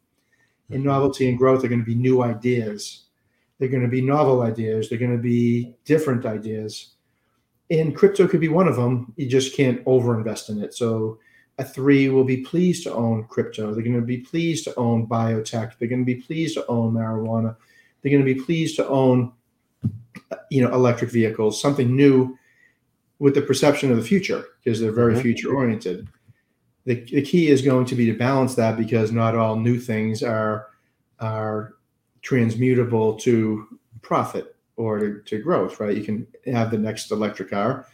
And 0.70 0.78
mm-hmm. 0.78 0.88
novelty 0.88 1.28
and 1.28 1.38
growth 1.38 1.64
are 1.64 1.68
going 1.68 1.80
to 1.80 1.86
be 1.86 1.94
new 1.94 2.22
ideas 2.22 3.04
they're 3.58 3.68
going 3.68 3.82
to 3.82 3.88
be 3.88 4.00
novel 4.00 4.42
ideas. 4.42 4.88
They're 4.88 4.98
going 4.98 5.16
to 5.16 5.22
be 5.22 5.74
different 5.84 6.26
ideas. 6.26 6.94
And 7.70 7.96
crypto 7.96 8.26
could 8.26 8.40
be 8.40 8.48
one 8.48 8.68
of 8.68 8.76
them. 8.76 9.12
You 9.16 9.28
just 9.28 9.56
can't 9.56 9.84
overinvest 9.84 10.50
in 10.50 10.62
it. 10.62 10.74
So 10.74 11.18
a 11.58 11.64
three 11.64 12.08
will 12.08 12.24
be 12.24 12.38
pleased 12.38 12.82
to 12.82 12.92
own 12.92 13.24
crypto. 13.24 13.72
They're 13.72 13.84
going 13.84 13.94
to 13.96 14.02
be 14.02 14.18
pleased 14.18 14.64
to 14.64 14.74
own 14.76 15.06
biotech. 15.06 15.78
They're 15.78 15.88
going 15.88 16.02
to 16.02 16.04
be 16.04 16.20
pleased 16.20 16.54
to 16.54 16.66
own 16.66 16.92
marijuana. 16.92 17.56
They're 18.02 18.12
going 18.12 18.24
to 18.26 18.34
be 18.34 18.40
pleased 18.40 18.76
to 18.76 18.88
own, 18.88 19.32
you 20.50 20.62
know, 20.62 20.72
electric 20.72 21.10
vehicles, 21.10 21.60
something 21.60 21.94
new 21.94 22.36
with 23.18 23.34
the 23.34 23.42
perception 23.42 23.90
of 23.90 23.96
the 23.96 24.02
future 24.02 24.44
because 24.62 24.80
they're 24.80 24.92
very 24.92 25.12
mm-hmm. 25.12 25.22
future 25.22 25.54
oriented. 25.54 26.08
The, 26.84 26.96
the 27.04 27.22
key 27.22 27.48
is 27.48 27.62
going 27.62 27.86
to 27.86 27.94
be 27.94 28.06
to 28.06 28.18
balance 28.18 28.54
that 28.56 28.76
because 28.76 29.10
not 29.10 29.34
all 29.34 29.56
new 29.56 29.78
things 29.78 30.22
are 30.22 30.68
are 31.20 31.74
transmutable 32.22 33.14
to 33.20 33.78
profit 34.02 34.56
or 34.76 34.98
to, 34.98 35.22
to 35.22 35.38
growth, 35.38 35.80
right? 35.80 35.96
You 35.96 36.04
can 36.04 36.26
have 36.46 36.70
the 36.70 36.78
next 36.78 37.10
electric 37.10 37.50
car, 37.50 37.86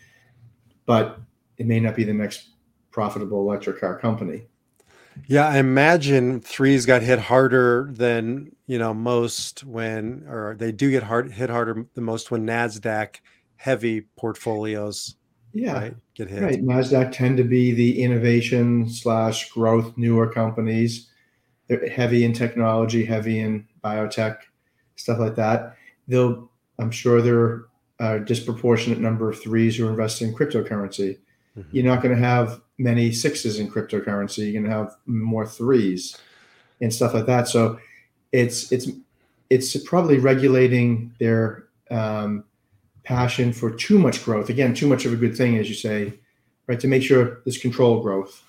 but 0.86 1.20
it 1.58 1.66
may 1.66 1.78
not 1.78 1.94
be 1.94 2.04
the 2.04 2.14
next 2.14 2.50
profitable 2.90 3.40
electric 3.40 3.80
car 3.80 3.98
company. 3.98 4.46
Yeah, 5.26 5.46
I 5.46 5.58
imagine 5.58 6.40
threes 6.40 6.86
got 6.86 7.02
hit 7.02 7.18
harder 7.18 7.90
than 7.92 8.54
you 8.66 8.78
know 8.78 8.94
most 8.94 9.64
when, 9.64 10.24
or 10.28 10.56
they 10.58 10.72
do 10.72 10.90
get 10.90 11.02
hard 11.02 11.32
hit 11.32 11.50
harder 11.50 11.86
the 11.94 12.00
most 12.00 12.30
when 12.30 12.46
Nasdaq 12.46 13.16
heavy 13.56 14.02
portfolios. 14.16 15.16
Yeah, 15.52 15.72
right, 15.72 15.96
get 16.14 16.28
hit. 16.28 16.42
Right, 16.42 16.62
Nasdaq 16.62 17.12
tend 17.12 17.36
to 17.38 17.44
be 17.44 17.72
the 17.72 18.02
innovation 18.02 18.88
slash 18.88 19.50
growth 19.50 19.96
newer 19.96 20.32
companies. 20.32 21.10
They're 21.68 21.88
heavy 21.88 22.24
in 22.24 22.32
technology, 22.32 23.04
heavy 23.04 23.40
in 23.40 23.66
biotech, 23.84 24.38
stuff 24.96 25.18
like 25.18 25.36
that. 25.36 25.76
They'll, 26.08 26.50
I'm 26.78 26.90
sure 26.90 27.20
there 27.20 27.38
are 27.38 27.68
a 27.98 28.20
disproportionate 28.20 28.98
number 28.98 29.30
of 29.30 29.40
threes 29.40 29.76
who 29.76 29.86
are 29.86 29.90
investing 29.90 30.28
in 30.28 30.34
cryptocurrency. 30.34 31.18
Mm-hmm. 31.56 31.76
You're 31.76 31.84
not 31.84 32.02
going 32.02 32.14
to 32.14 32.22
have 32.22 32.60
many 32.78 33.12
sixes 33.12 33.58
in 33.58 33.70
cryptocurrency. 33.70 34.52
You're 34.52 34.62
going 34.62 34.70
to 34.70 34.76
have 34.76 34.96
more 35.06 35.46
threes 35.46 36.16
and 36.80 36.92
stuff 36.92 37.14
like 37.14 37.26
that. 37.26 37.48
So 37.48 37.78
it's 38.32 38.70
it's 38.72 38.88
it's 39.50 39.76
probably 39.84 40.18
regulating 40.18 41.12
their 41.18 41.68
um, 41.90 42.44
passion 43.02 43.52
for 43.52 43.70
too 43.70 43.98
much 43.98 44.24
growth. 44.24 44.48
Again, 44.48 44.74
too 44.74 44.86
much 44.86 45.04
of 45.04 45.12
a 45.12 45.16
good 45.16 45.36
thing, 45.36 45.58
as 45.58 45.68
you 45.68 45.74
say, 45.74 46.14
right? 46.66 46.78
To 46.80 46.88
make 46.88 47.02
sure 47.02 47.40
there's 47.44 47.58
controlled 47.58 48.02
growth. 48.02 48.42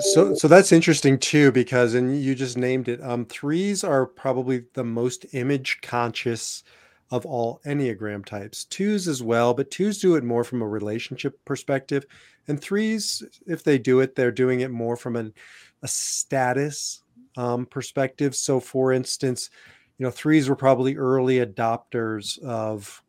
So, 0.00 0.34
so 0.34 0.48
that's 0.48 0.72
interesting 0.72 1.18
too, 1.18 1.52
because 1.52 1.94
and 1.94 2.20
you 2.20 2.34
just 2.34 2.56
named 2.56 2.88
it. 2.88 3.00
Um, 3.02 3.24
threes 3.26 3.84
are 3.84 4.06
probably 4.06 4.64
the 4.74 4.82
most 4.82 5.26
image 5.32 5.80
conscious 5.82 6.64
of 7.10 7.24
all 7.24 7.60
Enneagram 7.64 8.24
types. 8.24 8.64
Twos 8.64 9.08
as 9.08 9.22
well, 9.22 9.54
but 9.54 9.70
twos 9.70 9.98
do 9.98 10.16
it 10.16 10.24
more 10.24 10.44
from 10.44 10.62
a 10.62 10.68
relationship 10.68 11.38
perspective, 11.44 12.04
and 12.46 12.60
threes, 12.60 13.22
if 13.46 13.62
they 13.62 13.78
do 13.78 14.00
it, 14.00 14.14
they're 14.14 14.32
doing 14.32 14.60
it 14.60 14.70
more 14.70 14.96
from 14.96 15.16
an, 15.16 15.34
a 15.82 15.88
status 15.88 17.02
um, 17.36 17.66
perspective. 17.66 18.34
So, 18.34 18.60
for 18.60 18.92
instance, 18.92 19.50
you 19.98 20.04
know, 20.04 20.10
threes 20.10 20.48
were 20.48 20.56
probably 20.56 20.96
early 20.96 21.44
adopters 21.44 22.38
of 22.40 23.02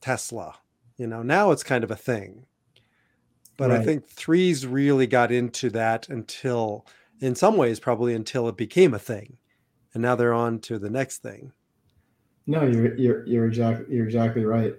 Tesla. 0.00 0.54
You 0.96 1.06
know, 1.06 1.22
now 1.22 1.50
it's 1.50 1.62
kind 1.62 1.84
of 1.84 1.90
a 1.90 1.96
thing 1.96 2.46
but 3.60 3.68
right. 3.68 3.80
I 3.80 3.84
think 3.84 4.08
threes 4.08 4.66
really 4.66 5.06
got 5.06 5.30
into 5.30 5.68
that 5.72 6.08
until, 6.08 6.86
in 7.20 7.34
some 7.34 7.58
ways, 7.58 7.78
probably 7.78 8.14
until 8.14 8.48
it 8.48 8.56
became 8.56 8.94
a 8.94 8.98
thing, 8.98 9.36
and 9.92 10.02
now 10.02 10.14
they're 10.14 10.32
on 10.32 10.60
to 10.60 10.78
the 10.78 10.88
next 10.88 11.18
thing. 11.18 11.52
No, 12.50 12.64
you're 12.64 12.96
you're 12.96 13.26
you're 13.26 13.46
exactly 13.46 13.94
you're 13.94 14.04
exactly 14.04 14.44
right. 14.44 14.74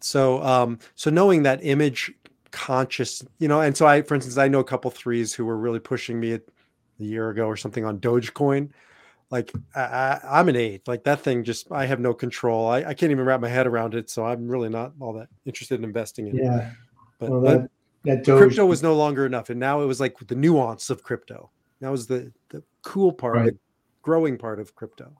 So 0.00 0.42
um 0.42 0.78
so 0.94 1.10
knowing 1.10 1.42
that 1.42 1.60
image 1.62 2.14
conscious, 2.50 3.22
you 3.38 3.46
know, 3.46 3.60
and 3.60 3.76
so 3.76 3.86
I, 3.86 4.00
for 4.00 4.14
instance, 4.14 4.38
I 4.38 4.48
know 4.48 4.60
a 4.60 4.64
couple 4.64 4.90
threes 4.90 5.34
who 5.34 5.44
were 5.44 5.58
really 5.58 5.80
pushing 5.80 6.18
me 6.18 6.32
a 6.32 6.40
year 6.96 7.28
ago 7.28 7.44
or 7.44 7.58
something 7.58 7.84
on 7.84 7.98
Dogecoin. 7.98 8.70
Like 9.30 9.52
I, 9.76 10.18
am 10.24 10.48
an 10.48 10.56
eight. 10.56 10.88
Like 10.88 11.04
that 11.04 11.20
thing, 11.20 11.44
just 11.44 11.70
I 11.70 11.84
have 11.84 12.00
no 12.00 12.14
control. 12.14 12.68
I, 12.68 12.78
I 12.78 12.94
can't 12.94 13.12
even 13.12 13.26
wrap 13.26 13.42
my 13.42 13.48
head 13.48 13.66
around 13.66 13.94
it. 13.94 14.08
So 14.08 14.24
I'm 14.24 14.48
really 14.48 14.70
not 14.70 14.92
all 14.98 15.12
that 15.12 15.28
interested 15.44 15.78
in 15.78 15.84
investing 15.84 16.28
in 16.28 16.36
yeah. 16.36 16.68
it. 16.68 16.72
But, 17.18 17.30
well, 17.30 17.40
that, 17.42 17.70
that 18.04 18.24
Doge, 18.24 18.38
crypto 18.38 18.64
was 18.64 18.82
no 18.82 18.94
longer 18.94 19.26
enough, 19.26 19.50
and 19.50 19.60
now 19.60 19.82
it 19.82 19.86
was 19.86 20.00
like 20.00 20.16
the 20.26 20.34
nuance 20.34 20.88
of 20.88 21.02
crypto. 21.02 21.50
That 21.82 21.90
was 21.90 22.06
the 22.06 22.32
the 22.48 22.62
cool 22.82 23.12
part, 23.12 23.36
right. 23.36 23.46
the 23.46 23.58
growing 24.00 24.38
part 24.38 24.58
of 24.58 24.74
crypto. 24.74 25.12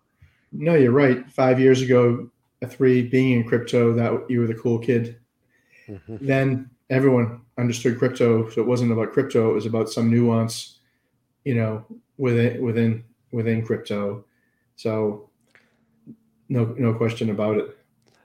No, 0.52 0.74
you're 0.74 0.92
right. 0.92 1.30
Five 1.30 1.60
years 1.60 1.80
ago, 1.82 2.28
a 2.62 2.66
three 2.66 3.02
being 3.02 3.32
in 3.32 3.44
crypto, 3.44 3.92
that 3.94 4.28
you 4.28 4.40
were 4.40 4.46
the 4.46 4.54
cool 4.54 4.78
kid. 4.78 5.16
Mm-hmm. 5.88 6.26
Then 6.26 6.70
everyone 6.88 7.40
understood 7.58 7.98
crypto, 7.98 8.48
so 8.50 8.60
it 8.60 8.66
wasn't 8.66 8.92
about 8.92 9.12
crypto; 9.12 9.50
it 9.50 9.54
was 9.54 9.66
about 9.66 9.88
some 9.88 10.10
nuance, 10.10 10.78
you 11.44 11.54
know, 11.54 11.84
within 12.18 12.62
within 12.62 13.04
within 13.32 13.64
crypto. 13.64 14.24
So, 14.76 15.30
no 16.48 16.74
no 16.78 16.94
question 16.94 17.30
about 17.30 17.56
it. 17.58 17.76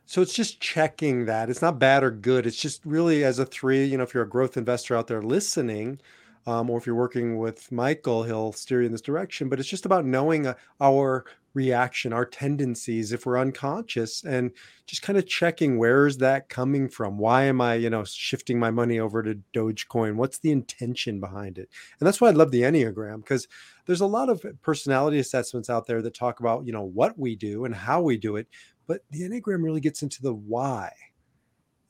So 0.07 0.21
it's 0.21 0.33
just 0.33 0.59
checking 0.59 1.25
that. 1.25 1.49
It's 1.49 1.61
not 1.61 1.79
bad 1.79 2.03
or 2.03 2.11
good. 2.11 2.45
It's 2.45 2.61
just 2.61 2.85
really 2.85 3.23
as 3.23 3.39
a 3.39 3.45
three, 3.45 3.85
you 3.85 3.97
know, 3.97 4.03
if 4.03 4.13
you're 4.13 4.23
a 4.23 4.29
growth 4.29 4.55
investor 4.55 4.95
out 4.95 5.07
there 5.07 5.21
listening, 5.21 5.99
um, 6.45 6.69
or 6.69 6.77
if 6.77 6.85
you're 6.85 6.95
working 6.95 7.38
with 7.38 7.71
Michael, 7.71 8.23
he'll 8.23 8.51
steer 8.51 8.81
you 8.81 8.85
in 8.85 8.91
this 8.91 9.01
direction. 9.01 9.49
But 9.49 9.59
it's 9.59 9.67
just 9.67 9.85
about 9.85 10.05
knowing 10.05 10.45
uh, 10.45 10.53
our 10.79 11.25
reaction, 11.55 12.13
our 12.13 12.25
tendencies, 12.25 13.11
if 13.11 13.25
we're 13.25 13.39
unconscious, 13.39 14.23
and 14.23 14.51
just 14.85 15.01
kind 15.01 15.17
of 15.17 15.27
checking 15.27 15.77
where 15.77 16.05
is 16.05 16.17
that 16.17 16.49
coming 16.49 16.87
from? 16.89 17.17
Why 17.17 17.45
am 17.45 17.61
I, 17.61 17.75
you 17.75 17.89
know, 17.89 18.03
shifting 18.03 18.59
my 18.59 18.69
money 18.69 18.99
over 18.99 19.23
to 19.23 19.39
Dogecoin? 19.53 20.15
What's 20.15 20.37
the 20.37 20.51
intention 20.51 21.19
behind 21.19 21.57
it? 21.57 21.69
And 21.99 22.05
that's 22.05 22.21
why 22.21 22.27
I 22.27 22.31
love 22.31 22.51
the 22.51 22.61
Enneagram 22.61 23.17
because 23.17 23.47
there's 23.85 24.01
a 24.01 24.05
lot 24.05 24.29
of 24.29 24.45
personality 24.61 25.19
assessments 25.19 25.69
out 25.69 25.87
there 25.87 26.01
that 26.01 26.13
talk 26.13 26.39
about, 26.39 26.65
you 26.65 26.73
know, 26.73 26.83
what 26.83 27.17
we 27.17 27.35
do 27.35 27.65
and 27.65 27.73
how 27.73 28.01
we 28.01 28.17
do 28.17 28.35
it 28.35 28.47
but 28.87 29.01
the 29.11 29.21
Enneagram 29.21 29.63
really 29.63 29.81
gets 29.81 30.03
into 30.03 30.21
the 30.21 30.33
why. 30.33 30.91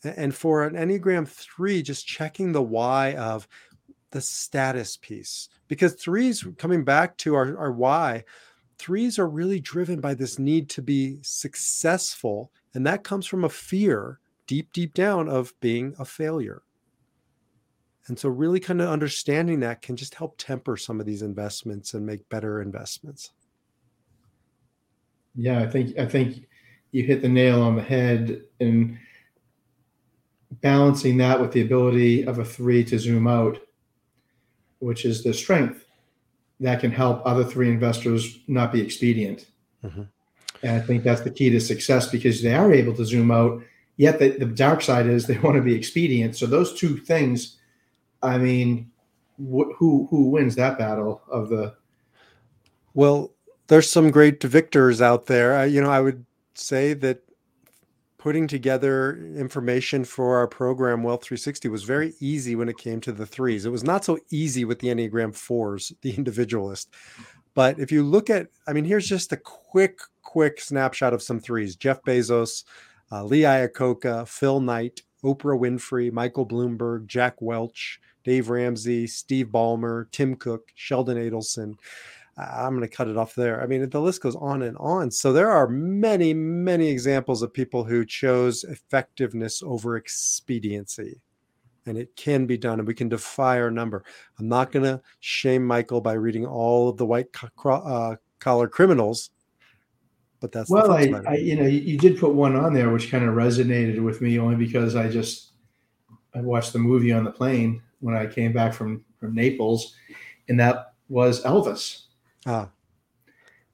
And 0.03 0.35
for 0.35 0.63
an 0.63 0.75
Enneagram 0.75 1.27
3, 1.27 1.81
just 1.81 2.05
checking 2.05 2.51
the 2.51 2.61
why 2.61 3.15
of 3.15 3.47
the 4.11 4.21
status 4.21 4.97
piece, 4.97 5.49
because 5.67 5.93
threes, 5.93 6.45
coming 6.57 6.83
back 6.83 7.17
to 7.17 7.35
our, 7.35 7.57
our 7.57 7.71
why, 7.71 8.23
threes 8.77 9.19
are 9.19 9.27
really 9.27 9.59
driven 9.59 9.99
by 9.99 10.13
this 10.13 10.39
need 10.39 10.69
to 10.69 10.81
be 10.81 11.19
successful. 11.21 12.51
And 12.73 12.85
that 12.85 13.03
comes 13.03 13.25
from 13.25 13.43
a 13.43 13.49
fear 13.49 14.19
deep, 14.47 14.71
deep 14.73 14.93
down 14.93 15.29
of 15.29 15.53
being 15.59 15.95
a 15.99 16.05
failure. 16.05 16.61
And 18.07 18.19
so, 18.19 18.29
really 18.29 18.59
kind 18.59 18.81
of 18.81 18.89
understanding 18.89 19.61
that 19.61 19.81
can 19.81 19.95
just 19.95 20.13
help 20.13 20.35
temper 20.37 20.77
some 20.77 20.99
of 20.99 21.07
these 21.07 21.23
investments 21.23 21.95
and 21.95 22.05
make 22.05 22.27
better 22.29 22.61
investments. 22.61 23.31
Yeah, 25.33 25.59
I 25.59 25.67
think 25.67 25.97
I 25.97 26.05
think 26.05 26.45
you 26.91 27.03
hit 27.03 27.23
the 27.23 27.29
nail 27.29 27.61
on 27.61 27.75
the 27.75 27.81
head 27.81 28.43
in 28.59 28.99
balancing 30.61 31.17
that 31.17 31.41
with 31.41 31.51
the 31.51 31.61
ability 31.61 32.23
of 32.25 32.37
a 32.37 32.45
three 32.45 32.83
to 32.85 32.99
zoom 32.99 33.27
out, 33.27 33.57
which 34.79 35.03
is 35.03 35.23
the 35.23 35.33
strength 35.33 35.84
that 36.59 36.79
can 36.79 36.91
help 36.91 37.21
other 37.25 37.43
three 37.43 37.69
investors 37.69 38.39
not 38.47 38.71
be 38.71 38.81
expedient. 38.81 39.47
Mm-hmm. 39.83 40.03
And 40.63 40.75
I 40.75 40.79
think 40.79 41.03
that's 41.03 41.21
the 41.21 41.29
key 41.29 41.49
to 41.49 41.59
success 41.59 42.09
because 42.09 42.41
they 42.41 42.53
are 42.53 42.71
able 42.71 42.95
to 42.95 43.05
zoom 43.05 43.31
out. 43.31 43.61
Yet 43.97 44.19
the, 44.19 44.29
the 44.29 44.45
dark 44.45 44.81
side 44.81 45.07
is 45.07 45.27
they 45.27 45.37
want 45.43 45.57
to 45.57 45.61
be 45.61 45.75
expedient. 45.75 46.35
So 46.35 46.45
those 46.45 46.73
two 46.73 46.97
things, 46.97 47.57
I 48.21 48.37
mean, 48.37 48.91
wh- 49.37 49.71
who 49.77 50.07
who 50.09 50.29
wins 50.29 50.55
that 50.55 50.77
battle 50.77 51.21
of 51.29 51.49
the? 51.49 51.75
Well, 52.93 53.31
there's 53.67 53.89
some 53.89 54.11
great 54.11 54.41
victors 54.41 55.01
out 55.01 55.25
there. 55.25 55.55
I, 55.55 55.65
you 55.65 55.81
know, 55.81 55.89
I 55.89 55.99
would 55.99 56.25
say 56.53 56.93
that 56.93 57.21
putting 58.25 58.47
together 58.47 59.17
information 59.37 60.03
for 60.03 60.35
our 60.35 60.47
program 60.47 61.03
Wealth 61.03 61.23
360 61.23 61.69
was 61.69 61.83
very 61.83 62.15
easy 62.19 62.55
when 62.55 62.67
it 62.67 62.75
came 62.79 62.99
to 63.01 63.11
the 63.11 63.23
threes. 63.27 63.67
It 63.67 63.71
was 63.71 63.83
not 63.83 64.03
so 64.03 64.17
easy 64.31 64.65
with 64.65 64.79
the 64.79 64.87
Enneagram 64.87 65.35
fours, 65.35 65.93
the 66.01 66.15
individualist. 66.17 66.91
But 67.53 67.77
if 67.77 67.91
you 67.91 68.01
look 68.01 68.31
at, 68.31 68.47
I 68.67 68.73
mean, 68.73 68.83
here's 68.83 69.07
just 69.07 69.31
a 69.31 69.37
quick, 69.37 69.99
quick 70.23 70.59
snapshot 70.59 71.13
of 71.13 71.21
some 71.21 71.39
threes 71.39 71.75
Jeff 71.75 72.01
Bezos, 72.01 72.63
uh, 73.11 73.23
Lee 73.23 73.41
Iacocca, 73.41 74.27
Phil 74.27 74.59
Knight, 74.59 75.03
Oprah 75.23 75.59
Winfrey, 75.59 76.11
Michael 76.11 76.47
Bloomberg, 76.47 77.05
Jack 77.05 77.39
Welch, 77.43 77.99
Dave 78.23 78.49
Ramsey, 78.49 79.05
Steve 79.05 79.49
Ballmer, 79.49 80.09
Tim 80.09 80.35
Cook, 80.35 80.69
Sheldon 80.73 81.17
Adelson. 81.17 81.75
I'm 82.37 82.75
going 82.75 82.87
to 82.87 82.93
cut 82.93 83.07
it 83.07 83.15
off 83.15 83.33
there. 83.33 83.63
I 83.63 83.65
mean, 83.65 83.89
the 83.89 84.01
list 84.01 84.21
goes 84.21 84.35
on 84.35 84.61
and 84.63 84.75
on. 84.77 85.09
So 85.09 85.31
there 85.31 85.51
are 85.51 85.69
many, 85.69 86.33
many 86.33 86.89
examples 86.89 87.41
of 87.41 87.53
people 87.53 87.85
who 87.85 88.05
chose 88.05 88.65
effectiveness 88.65 89.63
over 89.63 89.95
expediency. 89.95 91.21
And 91.85 91.97
it 91.97 92.15
can 92.15 92.47
be 92.47 92.57
done, 92.57 92.79
and 92.79 92.87
we 92.87 92.95
can 92.95 93.09
defy 93.09 93.61
our 93.61 93.69
number. 93.69 94.03
I'm 94.39 94.49
not 94.49 94.71
going 94.71 94.83
to 94.83 95.01
shame 95.19 95.65
Michael 95.65 96.01
by 96.01 96.13
reading 96.13 96.45
all 96.45 96.89
of 96.89 96.97
the 96.97 97.05
white 97.05 97.27
uh, 97.63 98.15
collar 98.39 98.67
criminals, 98.67 99.29
but 100.39 100.51
that's 100.51 100.69
well, 100.69 100.91
I, 100.91 101.11
I, 101.27 101.35
you 101.35 101.55
know, 101.55 101.67
you, 101.67 101.79
you 101.79 101.97
did 101.99 102.19
put 102.19 102.33
one 102.33 102.55
on 102.55 102.73
there 102.73 102.89
which 102.89 103.11
kind 103.11 103.23
of 103.23 103.35
resonated 103.35 104.03
with 104.03 104.19
me 104.19 104.39
only 104.39 104.55
because 104.55 104.95
I 104.95 105.09
just 105.09 105.51
I 106.33 106.41
watched 106.41 106.73
the 106.73 106.79
movie 106.79 107.13
on 107.13 107.23
the 107.23 107.31
plane 107.31 107.83
when 107.99 108.15
I 108.15 108.25
came 108.25 108.51
back 108.51 108.73
from 108.73 109.05
from 109.19 109.35
Naples, 109.35 109.95
and 110.49 110.59
that 110.59 110.95
was 111.07 111.43
Elvis 111.43 112.04
Ah. 112.45 112.69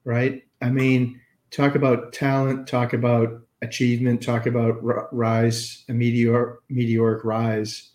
Right? 0.03 0.43
I 0.61 0.69
mean, 0.69 1.19
talk 1.51 1.75
about 1.75 2.13
talent, 2.13 2.67
talk 2.67 2.93
about 2.93 3.41
achievement, 3.61 4.23
talk 4.23 4.45
about 4.45 4.77
rise, 5.13 5.83
a 5.89 5.93
meteor, 5.93 6.59
meteoric 6.69 7.23
rise. 7.23 7.91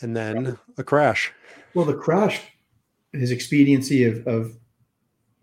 And 0.00 0.16
then 0.16 0.58
a 0.76 0.84
crash. 0.84 1.32
Well, 1.74 1.84
the 1.84 1.94
crash, 1.94 2.40
his 3.12 3.30
expediency 3.30 4.04
of, 4.04 4.26
of 4.26 4.56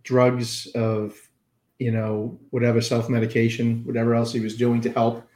drugs, 0.03 0.67
of, 0.75 1.15
you 1.79 1.91
know, 1.91 2.39
whatever 2.51 2.81
self 2.81 3.09
medication, 3.09 3.83
whatever 3.83 4.13
else 4.13 4.33
he 4.33 4.39
was 4.39 4.55
doing 4.55 4.81
to 4.81 4.91
help, 4.91 5.27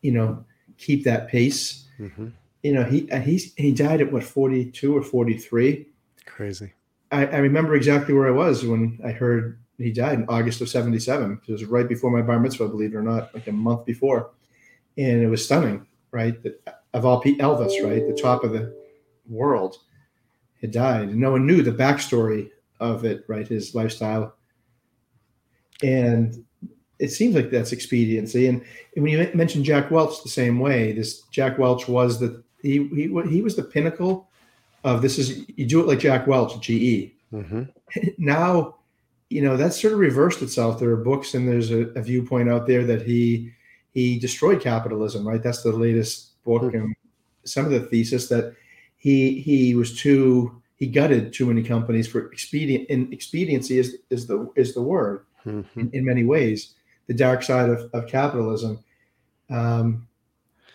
you 0.00 0.12
know, 0.12 0.44
keep 0.78 1.04
that 1.04 1.28
pace. 1.28 1.86
Mm-hmm. 1.98 2.28
You 2.62 2.72
know, 2.72 2.84
he, 2.84 3.08
he, 3.22 3.36
he 3.56 3.72
died 3.72 4.00
at 4.00 4.12
what, 4.12 4.24
42 4.24 4.96
or 4.96 5.02
43? 5.02 5.86
Crazy. 6.24 6.72
I, 7.16 7.26
I, 7.26 7.38
remember 7.38 7.74
exactly 7.74 8.12
where 8.12 8.28
I 8.28 8.32
was 8.32 8.64
when 8.64 9.00
I 9.04 9.10
heard 9.10 9.58
he 9.78 9.90
died 9.90 10.18
in 10.18 10.26
August 10.28 10.60
of 10.60 10.68
77. 10.68 11.40
It 11.46 11.52
was 11.52 11.64
right 11.64 11.88
before 11.88 12.10
my 12.10 12.22
bar 12.22 12.38
mitzvah, 12.38 12.68
believe 12.68 12.94
it 12.94 12.96
or 12.96 13.02
not, 13.02 13.34
like 13.34 13.46
a 13.46 13.52
month 13.52 13.84
before. 13.86 14.30
And 14.98 15.22
it 15.22 15.28
was 15.28 15.44
stunning, 15.44 15.86
right? 16.10 16.42
That 16.42 16.82
of 16.94 17.04
all 17.04 17.20
people, 17.20 17.46
Elvis, 17.46 17.82
right? 17.82 18.06
The 18.06 18.20
top 18.20 18.44
of 18.44 18.52
the 18.52 18.74
world 19.28 19.76
had 20.60 20.70
died. 20.70 21.08
And 21.08 21.20
no 21.20 21.32
one 21.32 21.46
knew 21.46 21.62
the 21.62 21.72
backstory 21.72 22.50
of 22.80 23.04
it, 23.04 23.24
right? 23.28 23.46
His 23.46 23.74
lifestyle. 23.74 24.34
And 25.82 26.44
it 26.98 27.08
seems 27.08 27.34
like 27.34 27.50
that's 27.50 27.72
expediency. 27.72 28.46
And, 28.46 28.64
and 28.94 29.02
when 29.02 29.12
you 29.12 29.30
mentioned 29.34 29.64
Jack 29.64 29.90
Welch 29.90 30.22
the 30.22 30.30
same 30.30 30.58
way, 30.58 30.92
this 30.92 31.22
Jack 31.30 31.58
Welch 31.58 31.88
was 31.88 32.18
the, 32.18 32.42
he, 32.62 32.88
he, 32.88 33.22
he 33.28 33.42
was 33.42 33.56
the 33.56 33.62
pinnacle 33.62 34.30
of 34.86 35.02
this 35.02 35.18
is 35.18 35.44
you 35.48 35.66
do 35.66 35.80
it 35.80 35.86
like 35.86 35.98
Jack 35.98 36.26
Welch, 36.26 36.58
GE. 36.60 37.12
Mm-hmm. 37.32 37.62
Now, 38.18 38.76
you 39.28 39.42
know 39.42 39.56
that's 39.56 39.80
sort 39.80 39.92
of 39.92 39.98
reversed 39.98 40.42
itself. 40.42 40.78
There 40.78 40.90
are 40.90 40.96
books 40.96 41.34
and 41.34 41.48
there's 41.48 41.70
a, 41.70 41.88
a, 41.90 42.02
viewpoint 42.02 42.48
out 42.48 42.66
there 42.66 42.84
that 42.84 43.02
he 43.02 43.52
he 43.92 44.18
destroyed 44.18 44.60
capitalism. 44.60 45.26
Right, 45.26 45.42
that's 45.42 45.62
the 45.62 45.72
latest 45.72 46.42
book 46.44 46.62
mm-hmm. 46.62 46.76
and 46.76 46.96
some 47.44 47.64
of 47.64 47.72
the 47.72 47.80
thesis 47.80 48.28
that 48.28 48.54
he 48.96 49.40
he 49.40 49.74
was 49.74 49.98
too 49.98 50.62
he 50.76 50.86
gutted 50.86 51.32
too 51.32 51.46
many 51.46 51.62
companies 51.62 52.06
for 52.06 52.30
expedient 52.32 52.88
and 52.88 53.12
expediency 53.12 53.78
is 53.78 53.96
is 54.10 54.26
the 54.26 54.48
is 54.54 54.74
the 54.74 54.82
word 54.82 55.26
mm-hmm. 55.44 55.80
in, 55.80 55.90
in, 55.92 56.04
many 56.04 56.24
ways 56.24 56.74
the 57.06 57.14
dark 57.14 57.42
side 57.42 57.68
of, 57.68 57.90
of 57.92 58.06
capitalism. 58.06 58.78
Um, 59.50 60.06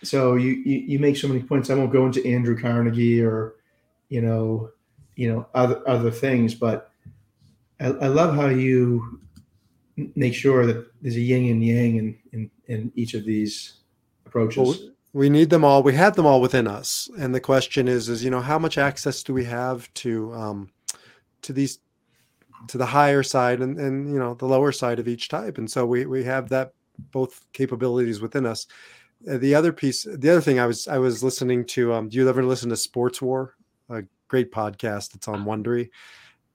so 0.04 0.36
you, 0.36 0.52
you 0.66 0.78
you 0.80 1.00
make 1.00 1.16
so 1.16 1.28
many 1.28 1.42
points. 1.42 1.70
I 1.70 1.76
won't 1.76 1.94
go 1.94 2.06
into 2.06 2.26
Andrew 2.26 2.60
Carnegie 2.60 3.22
or 3.22 3.56
you 4.12 4.22
know, 4.22 4.70
you 5.16 5.32
know, 5.32 5.48
other 5.56 5.82
other 5.88 6.12
things. 6.12 6.54
But 6.54 6.92
I, 7.80 7.88
I 7.88 8.08
love 8.08 8.36
how 8.36 8.48
you 8.48 9.22
make 10.16 10.36
sure 10.36 10.66
that 10.66 10.86
there's 11.02 11.16
a 11.16 11.22
yin 11.22 11.50
and 11.50 11.66
yang 11.66 11.96
in 11.96 12.18
in, 12.34 12.52
in 12.68 12.92
each 12.96 13.16
of 13.16 13.26
these 13.26 13.80
approaches. 14.26 14.58
Well, 14.58 14.90
we 15.14 15.30
need 15.30 15.50
them 15.50 15.64
all. 15.64 15.82
We 15.82 15.96
have 15.96 16.16
them 16.16 16.26
all 16.26 16.42
within 16.42 16.68
us, 16.68 17.10
and 17.18 17.34
the 17.34 17.40
question 17.40 17.88
is, 17.88 18.10
is 18.10 18.24
you 18.24 18.30
know, 18.30 18.42
how 18.42 18.60
much 18.60 18.78
access 18.78 19.24
do 19.24 19.34
we 19.34 19.46
have 19.46 19.92
to 19.96 20.34
um, 20.34 20.70
to 21.42 21.54
these 21.54 21.80
to 22.68 22.78
the 22.78 22.86
higher 22.86 23.24
side 23.24 23.62
and 23.62 23.80
and 23.80 24.12
you 24.12 24.20
know 24.20 24.34
the 24.34 24.46
lower 24.46 24.74
side 24.74 25.00
of 25.00 25.08
each 25.08 25.30
type, 25.30 25.58
and 25.58 25.72
so 25.72 25.86
we 25.86 26.06
we 26.06 26.26
have 26.26 26.50
that 26.50 26.74
both 27.12 27.46
capabilities 27.54 28.20
within 28.20 28.46
us. 28.46 28.68
Uh, 29.30 29.38
the 29.38 29.56
other 29.56 29.72
piece, 29.72 30.04
the 30.04 30.30
other 30.30 30.42
thing 30.42 30.60
I 30.60 30.66
was 30.66 30.88
I 30.90 30.98
was 30.98 31.24
listening 31.24 31.64
to. 31.68 31.94
Um, 31.94 32.10
do 32.10 32.18
you 32.18 32.28
ever 32.28 32.44
listen 32.44 32.70
to 32.70 32.78
Sports 32.78 33.22
War? 33.22 33.56
Great 34.32 34.50
podcast. 34.50 35.14
It's 35.14 35.28
on 35.28 35.44
Wondery. 35.44 35.90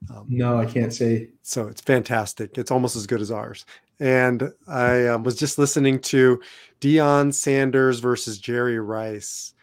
Um, 0.09 0.25
no, 0.27 0.57
I 0.59 0.65
can't 0.65 0.91
say. 0.91 1.29
So 1.43 1.67
it's 1.67 1.79
fantastic. 1.79 2.57
It's 2.57 2.71
almost 2.71 2.95
as 2.95 3.05
good 3.05 3.21
as 3.21 3.29
ours. 3.29 3.67
And 3.99 4.51
I 4.67 5.05
um, 5.05 5.21
was 5.21 5.35
just 5.35 5.59
listening 5.59 5.99
to 5.99 6.41
Deion 6.81 7.31
Sanders 7.31 7.99
versus 7.99 8.39
Jerry 8.39 8.79
Rice. 8.79 9.53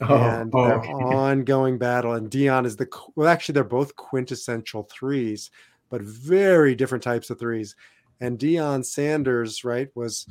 Oh, 0.00 0.14
and 0.14 0.54
oh, 0.54 0.64
their 0.64 0.78
okay. 0.78 0.90
ongoing 0.92 1.76
battle. 1.76 2.12
And 2.14 2.30
Deion 2.30 2.66
is 2.66 2.76
the 2.76 2.86
well, 3.16 3.26
actually, 3.26 3.54
they're 3.54 3.64
both 3.64 3.96
quintessential 3.96 4.84
threes, 4.84 5.50
but 5.90 6.02
very 6.02 6.76
different 6.76 7.02
types 7.02 7.30
of 7.30 7.40
threes. 7.40 7.74
And 8.20 8.38
Deion 8.38 8.84
Sanders, 8.84 9.64
right, 9.64 9.88
was 9.96 10.28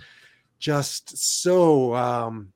just 0.58 1.17
so 1.17 1.93
um, 1.95 2.54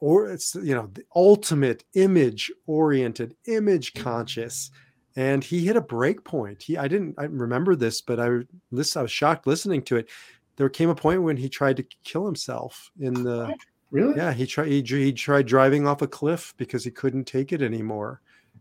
or 0.00 0.30
it's 0.30 0.54
you 0.54 0.74
know 0.74 0.88
the 0.92 1.04
ultimate 1.14 1.84
image 1.94 2.50
oriented 2.66 3.34
image 3.46 3.92
mm-hmm. 3.92 4.04
conscious 4.04 4.70
and 5.16 5.42
he 5.42 5.64
hit 5.66 5.74
a 5.74 5.80
break 5.80 6.24
point. 6.24 6.62
He 6.62 6.76
i 6.76 6.88
didn't 6.88 7.14
i 7.18 7.24
remember 7.24 7.74
this 7.74 8.00
but 8.00 8.20
i 8.20 8.40
listen 8.70 9.00
i 9.00 9.02
was 9.02 9.12
shocked 9.12 9.46
listening 9.46 9.82
to 9.82 9.96
it. 9.96 10.08
There 10.56 10.68
came 10.68 10.90
a 10.90 10.94
point 10.94 11.22
when 11.22 11.36
he 11.36 11.48
tried 11.48 11.76
to 11.76 11.86
kill 12.04 12.26
himself 12.26 12.90
in 13.00 13.14
the 13.22 13.54
really? 13.90 14.16
Yeah 14.16 14.32
he 14.32 14.46
tried 14.46 14.68
he, 14.68 14.82
he 14.82 15.12
tried 15.12 15.46
driving 15.46 15.86
off 15.86 16.02
a 16.02 16.08
cliff 16.08 16.54
because 16.56 16.84
he 16.84 16.90
couldn't 16.90 17.24
take 17.24 17.52
it 17.52 17.62
anymore 17.62 18.20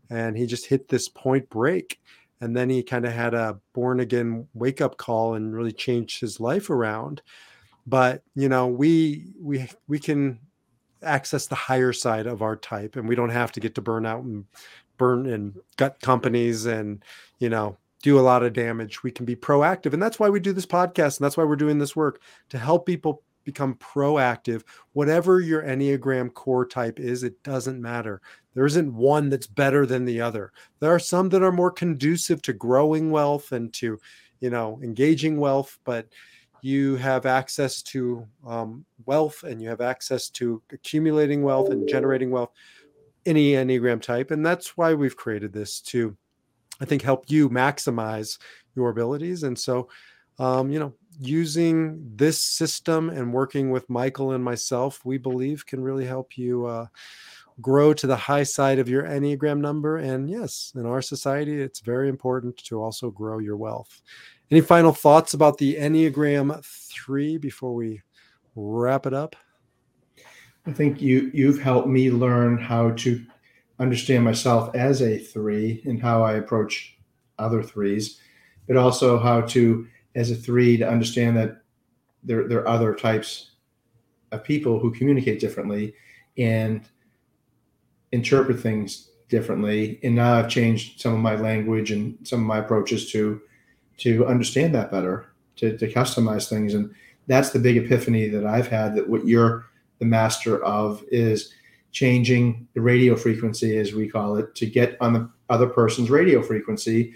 and 0.10 0.38
he 0.38 0.45
just 0.45 0.65
hit 0.65 0.88
this 0.88 1.10
point 1.10 1.50
break 1.50 2.00
and 2.41 2.56
then 2.56 2.69
he 2.69 2.84
kind 2.84 3.06
of 3.06 3.13
had 3.13 3.34
a 3.34 3.60
born 3.73 4.00
again 4.00 4.47
wake 4.54 4.80
up 4.80 4.97
call 4.97 5.34
and 5.34 5.56
really 5.56 5.71
changed 5.71 6.19
his 6.19 6.39
life 6.39 6.69
around. 6.69 7.21
But 7.86 8.23
you 8.36 8.50
know 8.50 8.67
we 8.67 9.34
we 9.39 9.67
we 9.88 10.00
can 10.00 10.39
access 11.03 11.47
the 11.47 11.55
higher 11.55 11.93
side 11.93 12.27
of 12.27 12.41
our 12.41 12.55
type 12.55 12.95
and 12.95 13.07
we 13.07 13.15
don't 13.15 13.29
have 13.29 13.51
to 13.51 13.60
get 13.60 13.75
to 13.75 13.81
burnout 13.81 14.21
and 14.21 14.45
burn 14.97 15.27
and 15.27 15.55
gut 15.77 15.99
companies 16.01 16.65
and 16.65 17.03
you 17.39 17.49
know 17.49 17.77
do 18.03 18.19
a 18.19 18.21
lot 18.21 18.43
of 18.43 18.53
damage. 18.53 19.01
We 19.01 19.12
can 19.12 19.25
be 19.25 19.36
proactive 19.36 19.93
and 19.93 20.01
that's 20.01 20.19
why 20.19 20.29
we 20.29 20.39
do 20.39 20.53
this 20.53 20.65
podcast 20.65 21.17
and 21.17 21.25
that's 21.25 21.38
why 21.38 21.43
we're 21.43 21.55
doing 21.55 21.79
this 21.79 21.95
work 21.95 22.21
to 22.49 22.57
help 22.57 22.86
people 22.86 23.23
become 23.43 23.75
proactive. 23.75 24.63
Whatever 24.93 25.39
your 25.39 25.63
enneagram 25.63 26.33
core 26.33 26.65
type 26.65 26.99
is 26.99 27.23
it 27.23 27.41
doesn't 27.43 27.81
matter. 27.81 28.21
There 28.53 28.65
isn't 28.65 28.93
one 28.93 29.29
that's 29.29 29.47
better 29.47 29.86
than 29.86 30.05
the 30.05 30.19
other. 30.19 30.51
There 30.79 30.93
are 30.93 30.99
some 30.99 31.29
that 31.29 31.43
are 31.43 31.51
more 31.51 31.71
conducive 31.71 32.41
to 32.43 32.53
growing 32.53 33.10
wealth 33.10 33.51
and 33.51 33.73
to 33.75 33.99
you 34.39 34.49
know 34.49 34.79
engaging 34.83 35.39
wealth 35.39 35.79
but 35.83 36.07
you 36.67 36.97
have 36.97 37.25
access 37.25 37.82
to 37.82 38.27
um, 38.45 38.86
wealth 39.06 39.43
and 39.43 39.62
you 39.62 39.69
have 39.69 39.80
access 39.80 40.30
to 40.30 40.62
accumulating 40.73 41.41
wealth 41.41 41.69
and 41.69 41.88
generating 41.88 42.30
wealth 42.30 42.51
any 43.25 43.53
enneagram 43.53 44.01
type. 44.01 44.32
And 44.32 44.45
that's 44.45 44.75
why 44.75 44.93
we've 44.93 45.15
created 45.15 45.53
this 45.53 45.82
to 45.82 46.15
i 46.80 46.86
think 46.86 47.01
help 47.01 47.23
you 47.32 47.49
maximize 47.49 48.38
your 48.75 48.89
abilities. 48.89 49.43
And 49.43 49.58
so 49.58 49.88
um, 50.39 50.69
you 50.69 50.80
know 50.80 50.93
using 51.19 52.12
this 52.15 52.43
system 52.43 53.10
and 53.10 53.34
working 53.34 53.71
with 53.71 53.89
michael 53.89 54.34
and 54.34 54.43
myself 54.43 55.03
we 55.03 55.17
believe 55.17 55.65
can 55.65 55.82
really 55.82 56.06
help 56.06 56.38
you 56.38 56.67
uh, 56.67 56.86
grow 57.60 57.91
to 57.91 58.06
the 58.06 58.15
high 58.15 58.43
side 58.43 58.77
of 58.77 58.88
your 58.88 59.03
enneagram 59.03 59.60
number. 59.60 59.97
And 59.97 60.30
yes 60.30 60.73
in 60.75 60.86
our 60.86 61.01
society 61.01 61.62
it's 61.62 61.80
very 61.80 62.10
important 62.10 62.58
to 62.65 62.84
also 62.84 63.10
grow 63.10 63.39
your 63.39 63.58
wealth 63.58 64.01
any 64.49 64.62
final 64.62 64.93
thoughts 64.93 65.33
about 65.33 65.57
the 65.57 65.75
enneagram 65.75 66.63
3 66.63 67.38
before 67.38 67.73
we 67.73 68.01
wrap 68.55 69.05
it 69.05 69.13
up 69.13 69.36
I 70.67 70.73
think 70.73 71.01
you 71.01 71.31
you've 71.33 71.62
helped 71.62 71.88
me 71.88 72.12
learn 72.12 72.57
how 72.57 72.91
to 72.91 73.25
understand 73.79 74.25
myself 74.25 74.75
as 74.75 75.01
a 75.01 75.17
three 75.17 75.81
and 75.86 76.01
how 76.01 76.23
I 76.23 76.33
approach 76.33 76.97
other 77.39 77.63
threes, 77.63 78.19
but 78.67 78.75
also 78.75 79.17
how 79.17 79.41
to 79.41 79.88
as 80.15 80.29
a 80.29 80.36
three 80.36 80.75
to 80.77 80.88
understand 80.88 81.38
that 81.38 81.62
there 82.21 82.49
there 82.49 82.60
are 82.60 82.67
other 82.67 82.93
types 82.93 83.51
of 84.33 84.43
people 84.43 84.77
who 84.77 84.91
communicate 84.91 85.39
differently 85.39 85.93
and 86.38 86.89
interpret 88.12 88.60
things 88.60 89.12
differently. 89.29 90.01
And 90.03 90.15
now 90.15 90.33
I've 90.33 90.49
changed 90.49 90.99
some 90.99 91.13
of 91.13 91.19
my 91.21 91.36
language 91.36 91.91
and 91.91 92.17
some 92.27 92.41
of 92.41 92.45
my 92.45 92.57
approaches 92.57 93.10
to 93.12 93.41
to 93.97 94.25
understand 94.25 94.73
that 94.75 94.91
better, 94.91 95.27
to, 95.57 95.77
to 95.77 95.91
customize 95.91 96.49
things. 96.49 96.73
And 96.73 96.93
that's 97.27 97.51
the 97.51 97.60
big 97.60 97.77
epiphany 97.77 98.27
that 98.29 98.45
I've 98.45 98.67
had 98.67 98.95
that 98.95 99.10
what 99.10 99.25
you're 99.25 99.65
the 99.99 100.05
master 100.05 100.63
of 100.63 101.03
is 101.10 101.53
changing 101.91 102.67
the 102.73 102.81
radio 102.81 103.15
frequency, 103.15 103.77
as 103.77 103.93
we 103.93 104.07
call 104.07 104.38
it, 104.38 104.53
to 104.55 104.65
get 104.65 104.97
on 105.01 105.13
the 105.13 105.29
other 105.49 105.67
person's 105.67 106.10
radio 106.10 106.41
frequency 106.41 107.13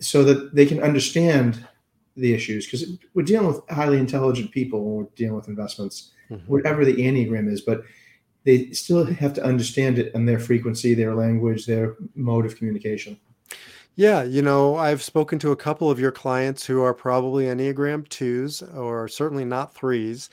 so 0.00 0.24
that 0.24 0.54
they 0.54 0.66
can 0.66 0.82
understand 0.82 1.66
the 2.16 2.34
issues. 2.34 2.66
Because 2.66 2.98
we're 3.14 3.22
dealing 3.22 3.46
with 3.46 3.62
highly 3.70 3.98
intelligent 3.98 4.50
people 4.50 4.84
when 4.84 5.04
we're 5.04 5.10
dealing 5.16 5.36
with 5.36 5.48
investments, 5.48 6.12
mm-hmm. 6.30 6.44
whatever 6.52 6.84
the 6.84 6.94
Enneagram 6.94 7.50
is, 7.50 7.62
but 7.62 7.82
they 8.44 8.70
still 8.72 9.04
have 9.04 9.32
to 9.34 9.44
understand 9.44 9.98
it 9.98 10.12
and 10.14 10.28
their 10.28 10.40
frequency, 10.40 10.94
their 10.94 11.14
language, 11.14 11.66
their 11.66 11.96
mode 12.14 12.44
of 12.44 12.56
communication. 12.56 13.18
Yeah, 13.94 14.22
you 14.22 14.40
know, 14.42 14.76
I've 14.76 15.02
spoken 15.02 15.38
to 15.40 15.50
a 15.52 15.56
couple 15.56 15.90
of 15.90 16.00
your 16.00 16.12
clients 16.12 16.64
who 16.64 16.82
are 16.82 16.94
probably 16.94 17.44
Enneagram 17.44 18.08
twos 18.08 18.62
or 18.62 19.06
certainly 19.08 19.44
not 19.44 19.74
threes 19.74 20.30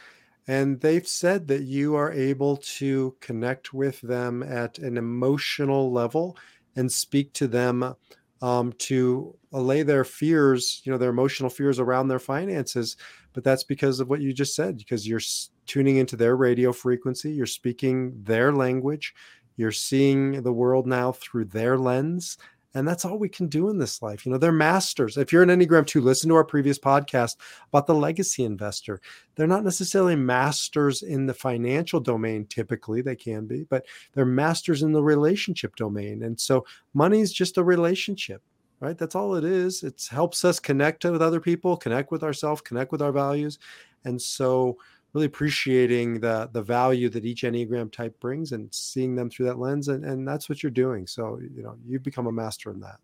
and 0.48 0.82
they've 0.82 1.08
said 1.08 1.48
that 1.50 1.64
you 1.64 1.96
are 1.96 2.12
able 2.12 2.58
to 2.58 3.16
connect 3.22 3.74
with 3.74 4.02
them 4.02 4.44
at 4.44 4.80
an 4.80 4.98
emotional 4.98 5.94
level 5.94 6.38
and 6.76 6.92
speak 6.92 7.34
to 7.36 7.48
them 7.48 7.96
um, 8.42 8.74
to 8.80 9.38
allay 9.54 9.84
their 9.84 10.04
fears, 10.04 10.82
you 10.86 10.92
know, 10.92 10.98
their 10.98 11.12
emotional 11.12 11.50
fears 11.52 11.80
around 11.80 12.10
their 12.10 12.20
finances. 12.20 12.98
But 13.34 13.46
that's 13.46 13.64
because 13.64 14.02
of 14.02 14.10
what 14.10 14.22
you 14.22 14.34
just 14.34 14.56
said, 14.56 14.78
because 14.78 15.08
you're 15.08 15.22
tuning 15.68 15.98
into 15.98 16.16
their 16.18 16.36
radio 16.36 16.72
frequency, 16.74 17.32
you're 17.32 17.46
speaking 17.46 18.14
their 18.24 18.52
language, 18.54 19.14
you're 19.58 19.72
seeing 19.72 20.42
the 20.44 20.54
world 20.54 20.88
now 20.88 21.12
through 21.12 21.46
their 21.46 21.78
lens 21.78 22.38
and 22.76 22.88
that's 22.88 23.04
all 23.04 23.18
we 23.18 23.30
can 23.30 23.48
do 23.48 23.70
in 23.70 23.80
this 23.80 24.02
life. 24.02 24.26
You 24.26 24.32
know, 24.32 24.38
they're 24.38 24.52
masters. 24.52 25.18
If 25.18 25.34
you're 25.34 25.44
an 25.44 25.50
Enneagram 25.50 25.88
2, 25.88 26.02
listen 26.02 26.30
to 26.30 26.36
our 26.36 26.44
previous 26.44 26.78
podcast 26.78 27.38
about 27.70 27.88
the 27.88 27.96
legacy 27.96 28.44
investor. 28.44 29.02
They're 29.36 29.48
not 29.48 29.64
necessarily 29.64 30.16
masters 30.16 31.02
in 31.02 31.26
the 31.26 31.34
financial 31.34 32.00
domain, 32.00 32.46
typically, 32.46 33.02
they 33.02 33.16
can 33.16 33.48
be, 33.48 33.64
but 33.64 33.86
they're 34.14 34.26
masters 34.26 34.84
in 34.84 34.92
the 34.92 35.02
relationship 35.04 35.76
domain. 35.76 36.24
And 36.24 36.40
so 36.40 36.66
money 36.94 37.22
is 37.22 37.34
just 37.34 37.58
a 37.58 37.64
relationship, 37.64 38.44
right? 38.80 38.98
That's 38.98 39.16
all 39.16 39.36
it 39.36 39.44
is. 39.44 39.84
It 39.84 40.08
helps 40.10 40.46
us 40.46 40.60
connect 40.60 41.06
with 41.06 41.22
other 41.22 41.40
people, 41.40 41.76
connect 41.76 42.12
with 42.12 42.24
ourselves, 42.24 42.62
connect 42.62 42.92
with 42.92 43.02
our 43.02 43.12
values. 43.12 43.58
And 44.06 44.22
so, 44.22 44.78
really 45.14 45.26
appreciating 45.26 46.20
the 46.20 46.50
the 46.54 46.62
value 46.62 47.10
that 47.10 47.26
each 47.26 47.44
enneagram 47.44 47.92
type 47.92 48.20
brings 48.20 48.52
and 48.52 48.74
seeing 48.74 49.16
them 49.16 49.30
through 49.30 49.46
that 49.46 49.60
lens 49.60 49.88
and, 49.88 50.06
and 50.06 50.28
that's 50.28 50.50
what 50.50 50.62
you're 50.62 50.72
doing. 50.72 51.08
So 51.08 51.40
you 51.56 51.64
know 51.64 51.76
you've 51.88 52.04
become 52.04 52.28
a 52.28 52.32
master 52.32 52.72
in 52.72 52.80
that. 52.82 53.00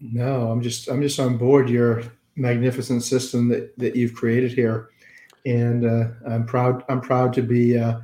No 0.00 0.50
i'm 0.50 0.60
just 0.60 0.88
i'm 0.88 1.02
just 1.02 1.18
on 1.18 1.38
board 1.38 1.68
your 1.68 2.02
magnificent 2.36 3.02
system 3.02 3.48
that 3.48 3.76
that 3.78 3.96
you've 3.96 4.14
created 4.14 4.52
here. 4.52 4.90
And 5.44 5.86
uh, 5.86 6.08
i'm 6.28 6.44
proud 6.44 6.84
i'm 6.88 7.00
proud 7.00 7.32
to 7.34 7.42
be 7.42 7.78
uh, 7.78 8.00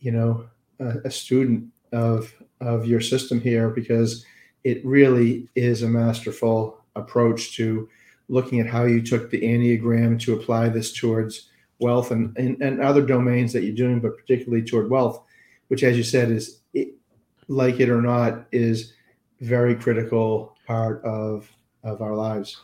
you 0.00 0.12
know 0.12 0.46
a, 0.80 0.98
a 1.04 1.10
student 1.10 1.66
of 1.92 2.32
of 2.60 2.86
your 2.86 3.00
system 3.00 3.40
here 3.40 3.70
because 3.70 4.24
it 4.64 4.84
really 4.84 5.48
is 5.54 5.82
a 5.82 5.88
masterful 5.88 6.82
approach 6.96 7.56
to 7.56 7.88
looking 8.28 8.60
at 8.60 8.66
how 8.66 8.84
you 8.84 9.02
took 9.02 9.30
the 9.30 9.40
enneagram 9.40 10.20
to 10.20 10.34
apply 10.34 10.68
this 10.68 10.92
towards 10.92 11.49
wealth 11.80 12.10
and, 12.10 12.36
and, 12.36 12.60
and 12.62 12.80
other 12.80 13.02
domains 13.02 13.52
that 13.52 13.64
you're 13.64 13.74
doing, 13.74 14.00
but 14.00 14.16
particularly 14.16 14.64
toward 14.64 14.90
wealth, 14.90 15.22
which, 15.68 15.82
as 15.82 15.96
you 15.96 16.02
said, 16.02 16.30
is 16.30 16.60
it, 16.74 16.94
like 17.48 17.80
it 17.80 17.88
or 17.88 18.02
not, 18.02 18.46
is 18.52 18.92
very 19.40 19.74
critical 19.74 20.56
part 20.66 21.02
of 21.04 21.50
of 21.82 22.02
our 22.02 22.14
lives. 22.14 22.60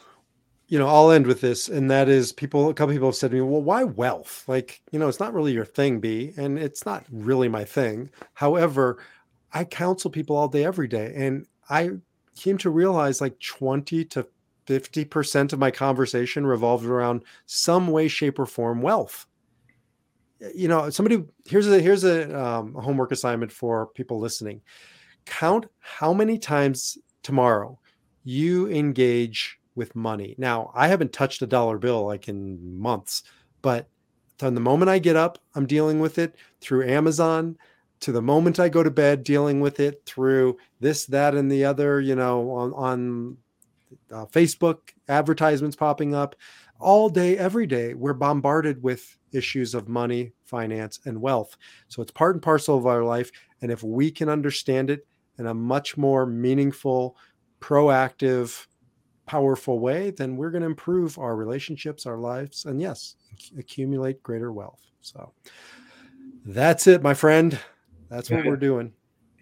You 0.68 0.78
know, 0.78 0.88
I'll 0.88 1.12
end 1.12 1.26
with 1.26 1.40
this, 1.40 1.68
and 1.68 1.90
that 1.90 2.08
is 2.08 2.32
people. 2.32 2.68
A 2.68 2.74
couple 2.74 2.94
people 2.94 3.08
have 3.08 3.14
said 3.14 3.30
to 3.30 3.36
me, 3.36 3.40
"Well, 3.40 3.62
why 3.62 3.84
wealth? 3.84 4.44
Like, 4.46 4.82
you 4.90 4.98
know, 4.98 5.08
it's 5.08 5.20
not 5.20 5.32
really 5.32 5.52
your 5.52 5.64
thing, 5.64 6.00
B, 6.00 6.32
and 6.36 6.58
it's 6.58 6.84
not 6.84 7.04
really 7.10 7.48
my 7.48 7.64
thing." 7.64 8.10
However, 8.34 8.98
I 9.52 9.64
counsel 9.64 10.10
people 10.10 10.36
all 10.36 10.48
day, 10.48 10.64
every 10.64 10.88
day, 10.88 11.12
and 11.14 11.46
I 11.70 11.90
came 12.36 12.58
to 12.58 12.70
realize 12.70 13.20
like 13.20 13.38
twenty 13.40 14.04
to 14.06 14.26
50% 14.66 15.52
of 15.52 15.58
my 15.58 15.70
conversation 15.70 16.46
revolved 16.46 16.84
around 16.84 17.24
some 17.46 17.88
way 17.88 18.08
shape 18.08 18.38
or 18.38 18.46
form 18.46 18.82
wealth. 18.82 19.26
You 20.54 20.68
know 20.68 20.90
somebody 20.90 21.24
here's 21.46 21.66
a 21.66 21.80
here's 21.80 22.04
a, 22.04 22.38
um, 22.38 22.74
homework 22.74 23.10
assignment 23.10 23.50
for 23.50 23.86
people 23.86 24.20
listening. 24.20 24.60
Count 25.24 25.66
how 25.78 26.12
many 26.12 26.38
times 26.38 26.98
tomorrow 27.22 27.78
you 28.22 28.68
engage 28.68 29.58
with 29.76 29.96
money. 29.96 30.34
Now 30.36 30.72
i 30.74 30.88
haven't 30.88 31.14
touched 31.14 31.40
a 31.40 31.46
dollar 31.46 31.78
bill 31.78 32.04
like 32.04 32.28
in 32.28 32.78
months 32.78 33.22
but 33.62 33.88
from 34.38 34.54
the 34.54 34.60
moment 34.60 34.88
i 34.88 34.98
get 34.98 35.16
up 35.16 35.38
i'm 35.54 35.66
dealing 35.66 36.00
with 36.00 36.18
it 36.18 36.36
through 36.60 36.88
amazon 36.88 37.56
to 38.00 38.12
the 38.12 38.22
moment 38.22 38.60
i 38.60 38.68
go 38.68 38.82
to 38.82 38.90
bed 38.90 39.24
dealing 39.24 39.60
with 39.60 39.80
it 39.80 40.02
through 40.06 40.56
this 40.80 41.06
that 41.06 41.34
and 41.34 41.50
the 41.50 41.64
other 41.64 42.00
you 42.00 42.14
know 42.14 42.50
on, 42.50 42.72
on 42.74 43.36
uh, 44.12 44.26
Facebook 44.26 44.78
advertisements 45.08 45.76
popping 45.76 46.14
up 46.14 46.36
all 46.78 47.08
day, 47.08 47.36
every 47.38 47.66
day. 47.66 47.94
We're 47.94 48.14
bombarded 48.14 48.82
with 48.82 49.16
issues 49.32 49.74
of 49.74 49.88
money, 49.88 50.32
finance, 50.44 51.00
and 51.04 51.20
wealth. 51.20 51.56
So 51.88 52.02
it's 52.02 52.10
part 52.10 52.34
and 52.34 52.42
parcel 52.42 52.78
of 52.78 52.86
our 52.86 53.04
life. 53.04 53.30
And 53.62 53.70
if 53.70 53.82
we 53.82 54.10
can 54.10 54.28
understand 54.28 54.90
it 54.90 55.06
in 55.38 55.46
a 55.46 55.54
much 55.54 55.96
more 55.96 56.26
meaningful, 56.26 57.16
proactive, 57.60 58.66
powerful 59.26 59.78
way, 59.80 60.10
then 60.10 60.36
we're 60.36 60.50
going 60.50 60.62
to 60.62 60.66
improve 60.66 61.18
our 61.18 61.36
relationships, 61.36 62.06
our 62.06 62.18
lives, 62.18 62.64
and 62.64 62.80
yes, 62.80 63.16
accumulate 63.58 64.22
greater 64.22 64.52
wealth. 64.52 64.80
So 65.00 65.32
that's 66.44 66.86
it, 66.86 67.02
my 67.02 67.14
friend. 67.14 67.58
That's 68.08 68.30
what 68.30 68.46
we're 68.46 68.56
doing. 68.56 68.92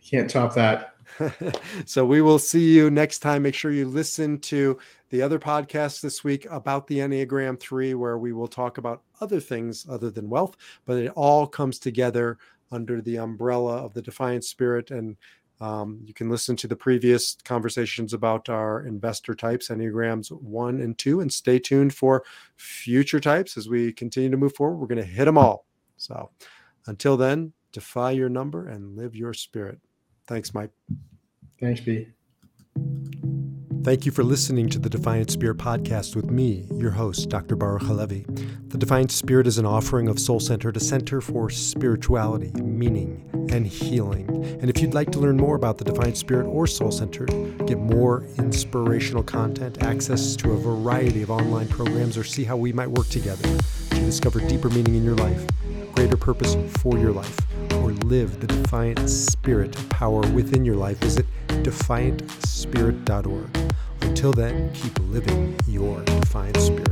Can't 0.02 0.28
top 0.28 0.54
that. 0.54 0.93
so 1.84 2.04
we 2.04 2.22
will 2.22 2.38
see 2.38 2.72
you 2.72 2.90
next 2.90 3.20
time. 3.20 3.42
Make 3.42 3.54
sure 3.54 3.70
you 3.70 3.86
listen 3.86 4.38
to 4.40 4.78
the 5.10 5.22
other 5.22 5.38
podcast 5.38 6.00
this 6.00 6.24
week 6.24 6.46
about 6.50 6.86
the 6.86 6.98
Enneagram 6.98 7.58
3, 7.58 7.94
where 7.94 8.18
we 8.18 8.32
will 8.32 8.48
talk 8.48 8.78
about 8.78 9.02
other 9.20 9.40
things 9.40 9.86
other 9.88 10.10
than 10.10 10.28
wealth, 10.28 10.56
but 10.86 10.98
it 10.98 11.12
all 11.14 11.46
comes 11.46 11.78
together 11.78 12.38
under 12.72 13.00
the 13.00 13.16
umbrella 13.16 13.76
of 13.76 13.94
the 13.94 14.02
Defiant 14.02 14.44
Spirit. 14.44 14.90
And 14.90 15.16
um, 15.60 16.00
you 16.04 16.12
can 16.12 16.28
listen 16.28 16.56
to 16.56 16.68
the 16.68 16.76
previous 16.76 17.36
conversations 17.44 18.12
about 18.12 18.48
our 18.48 18.84
investor 18.86 19.34
types, 19.34 19.68
Enneagrams 19.68 20.32
1 20.32 20.80
and 20.80 20.98
2, 20.98 21.20
and 21.20 21.32
stay 21.32 21.58
tuned 21.58 21.94
for 21.94 22.24
future 22.56 23.20
types 23.20 23.56
as 23.56 23.68
we 23.68 23.92
continue 23.92 24.30
to 24.30 24.36
move 24.36 24.54
forward. 24.54 24.76
We're 24.76 24.88
going 24.88 24.98
to 24.98 25.04
hit 25.04 25.26
them 25.26 25.38
all. 25.38 25.66
So 25.96 26.30
until 26.86 27.16
then, 27.16 27.52
defy 27.72 28.10
your 28.10 28.28
number 28.28 28.68
and 28.68 28.96
live 28.96 29.14
your 29.14 29.32
spirit. 29.32 29.78
Thanks, 30.26 30.54
Mike. 30.54 30.70
Thanks, 31.60 31.80
B. 31.80 32.08
Thank 33.84 34.06
you 34.06 34.12
for 34.12 34.24
listening 34.24 34.70
to 34.70 34.78
the 34.78 34.88
Defiant 34.88 35.30
Spirit 35.30 35.58
podcast 35.58 36.16
with 36.16 36.30
me, 36.30 36.66
your 36.72 36.90
host, 36.90 37.28
Dr. 37.28 37.54
Baruch 37.54 37.82
Halevi. 37.82 38.24
The 38.68 38.78
Defiant 38.78 39.12
Spirit 39.12 39.46
is 39.46 39.58
an 39.58 39.66
offering 39.66 40.08
of 40.08 40.18
Soul 40.18 40.40
Center 40.40 40.70
a 40.70 40.80
center 40.80 41.20
for 41.20 41.50
spirituality, 41.50 42.50
meaning, 42.62 43.28
and 43.52 43.66
healing. 43.66 44.26
And 44.62 44.70
if 44.70 44.80
you'd 44.80 44.94
like 44.94 45.10
to 45.10 45.18
learn 45.18 45.36
more 45.36 45.54
about 45.54 45.76
the 45.76 45.84
Defiant 45.84 46.16
Spirit 46.16 46.46
or 46.46 46.66
Soul 46.66 46.92
Center, 46.92 47.26
get 47.66 47.78
more 47.78 48.24
inspirational 48.38 49.22
content, 49.22 49.82
access 49.82 50.34
to 50.36 50.52
a 50.52 50.56
variety 50.56 51.20
of 51.20 51.30
online 51.30 51.68
programs, 51.68 52.16
or 52.16 52.24
see 52.24 52.44
how 52.44 52.56
we 52.56 52.72
might 52.72 52.88
work 52.88 53.08
together 53.10 53.46
to 53.90 53.96
discover 53.96 54.40
deeper 54.40 54.70
meaning 54.70 54.94
in 54.94 55.04
your 55.04 55.16
life, 55.16 55.46
greater 55.94 56.16
purpose 56.16 56.56
for 56.78 56.98
your 56.98 57.12
life, 57.12 57.38
live 58.00 58.40
the 58.40 58.46
defiant 58.46 59.08
spirit 59.08 59.76
power 59.90 60.20
within 60.32 60.64
your 60.64 60.76
life, 60.76 60.98
visit 60.98 61.26
defiantspirit.org. 61.48 63.58
Until 64.02 64.32
then, 64.32 64.72
keep 64.72 64.98
living 65.00 65.56
your 65.66 66.02
defiant 66.04 66.56
spirit. 66.58 66.83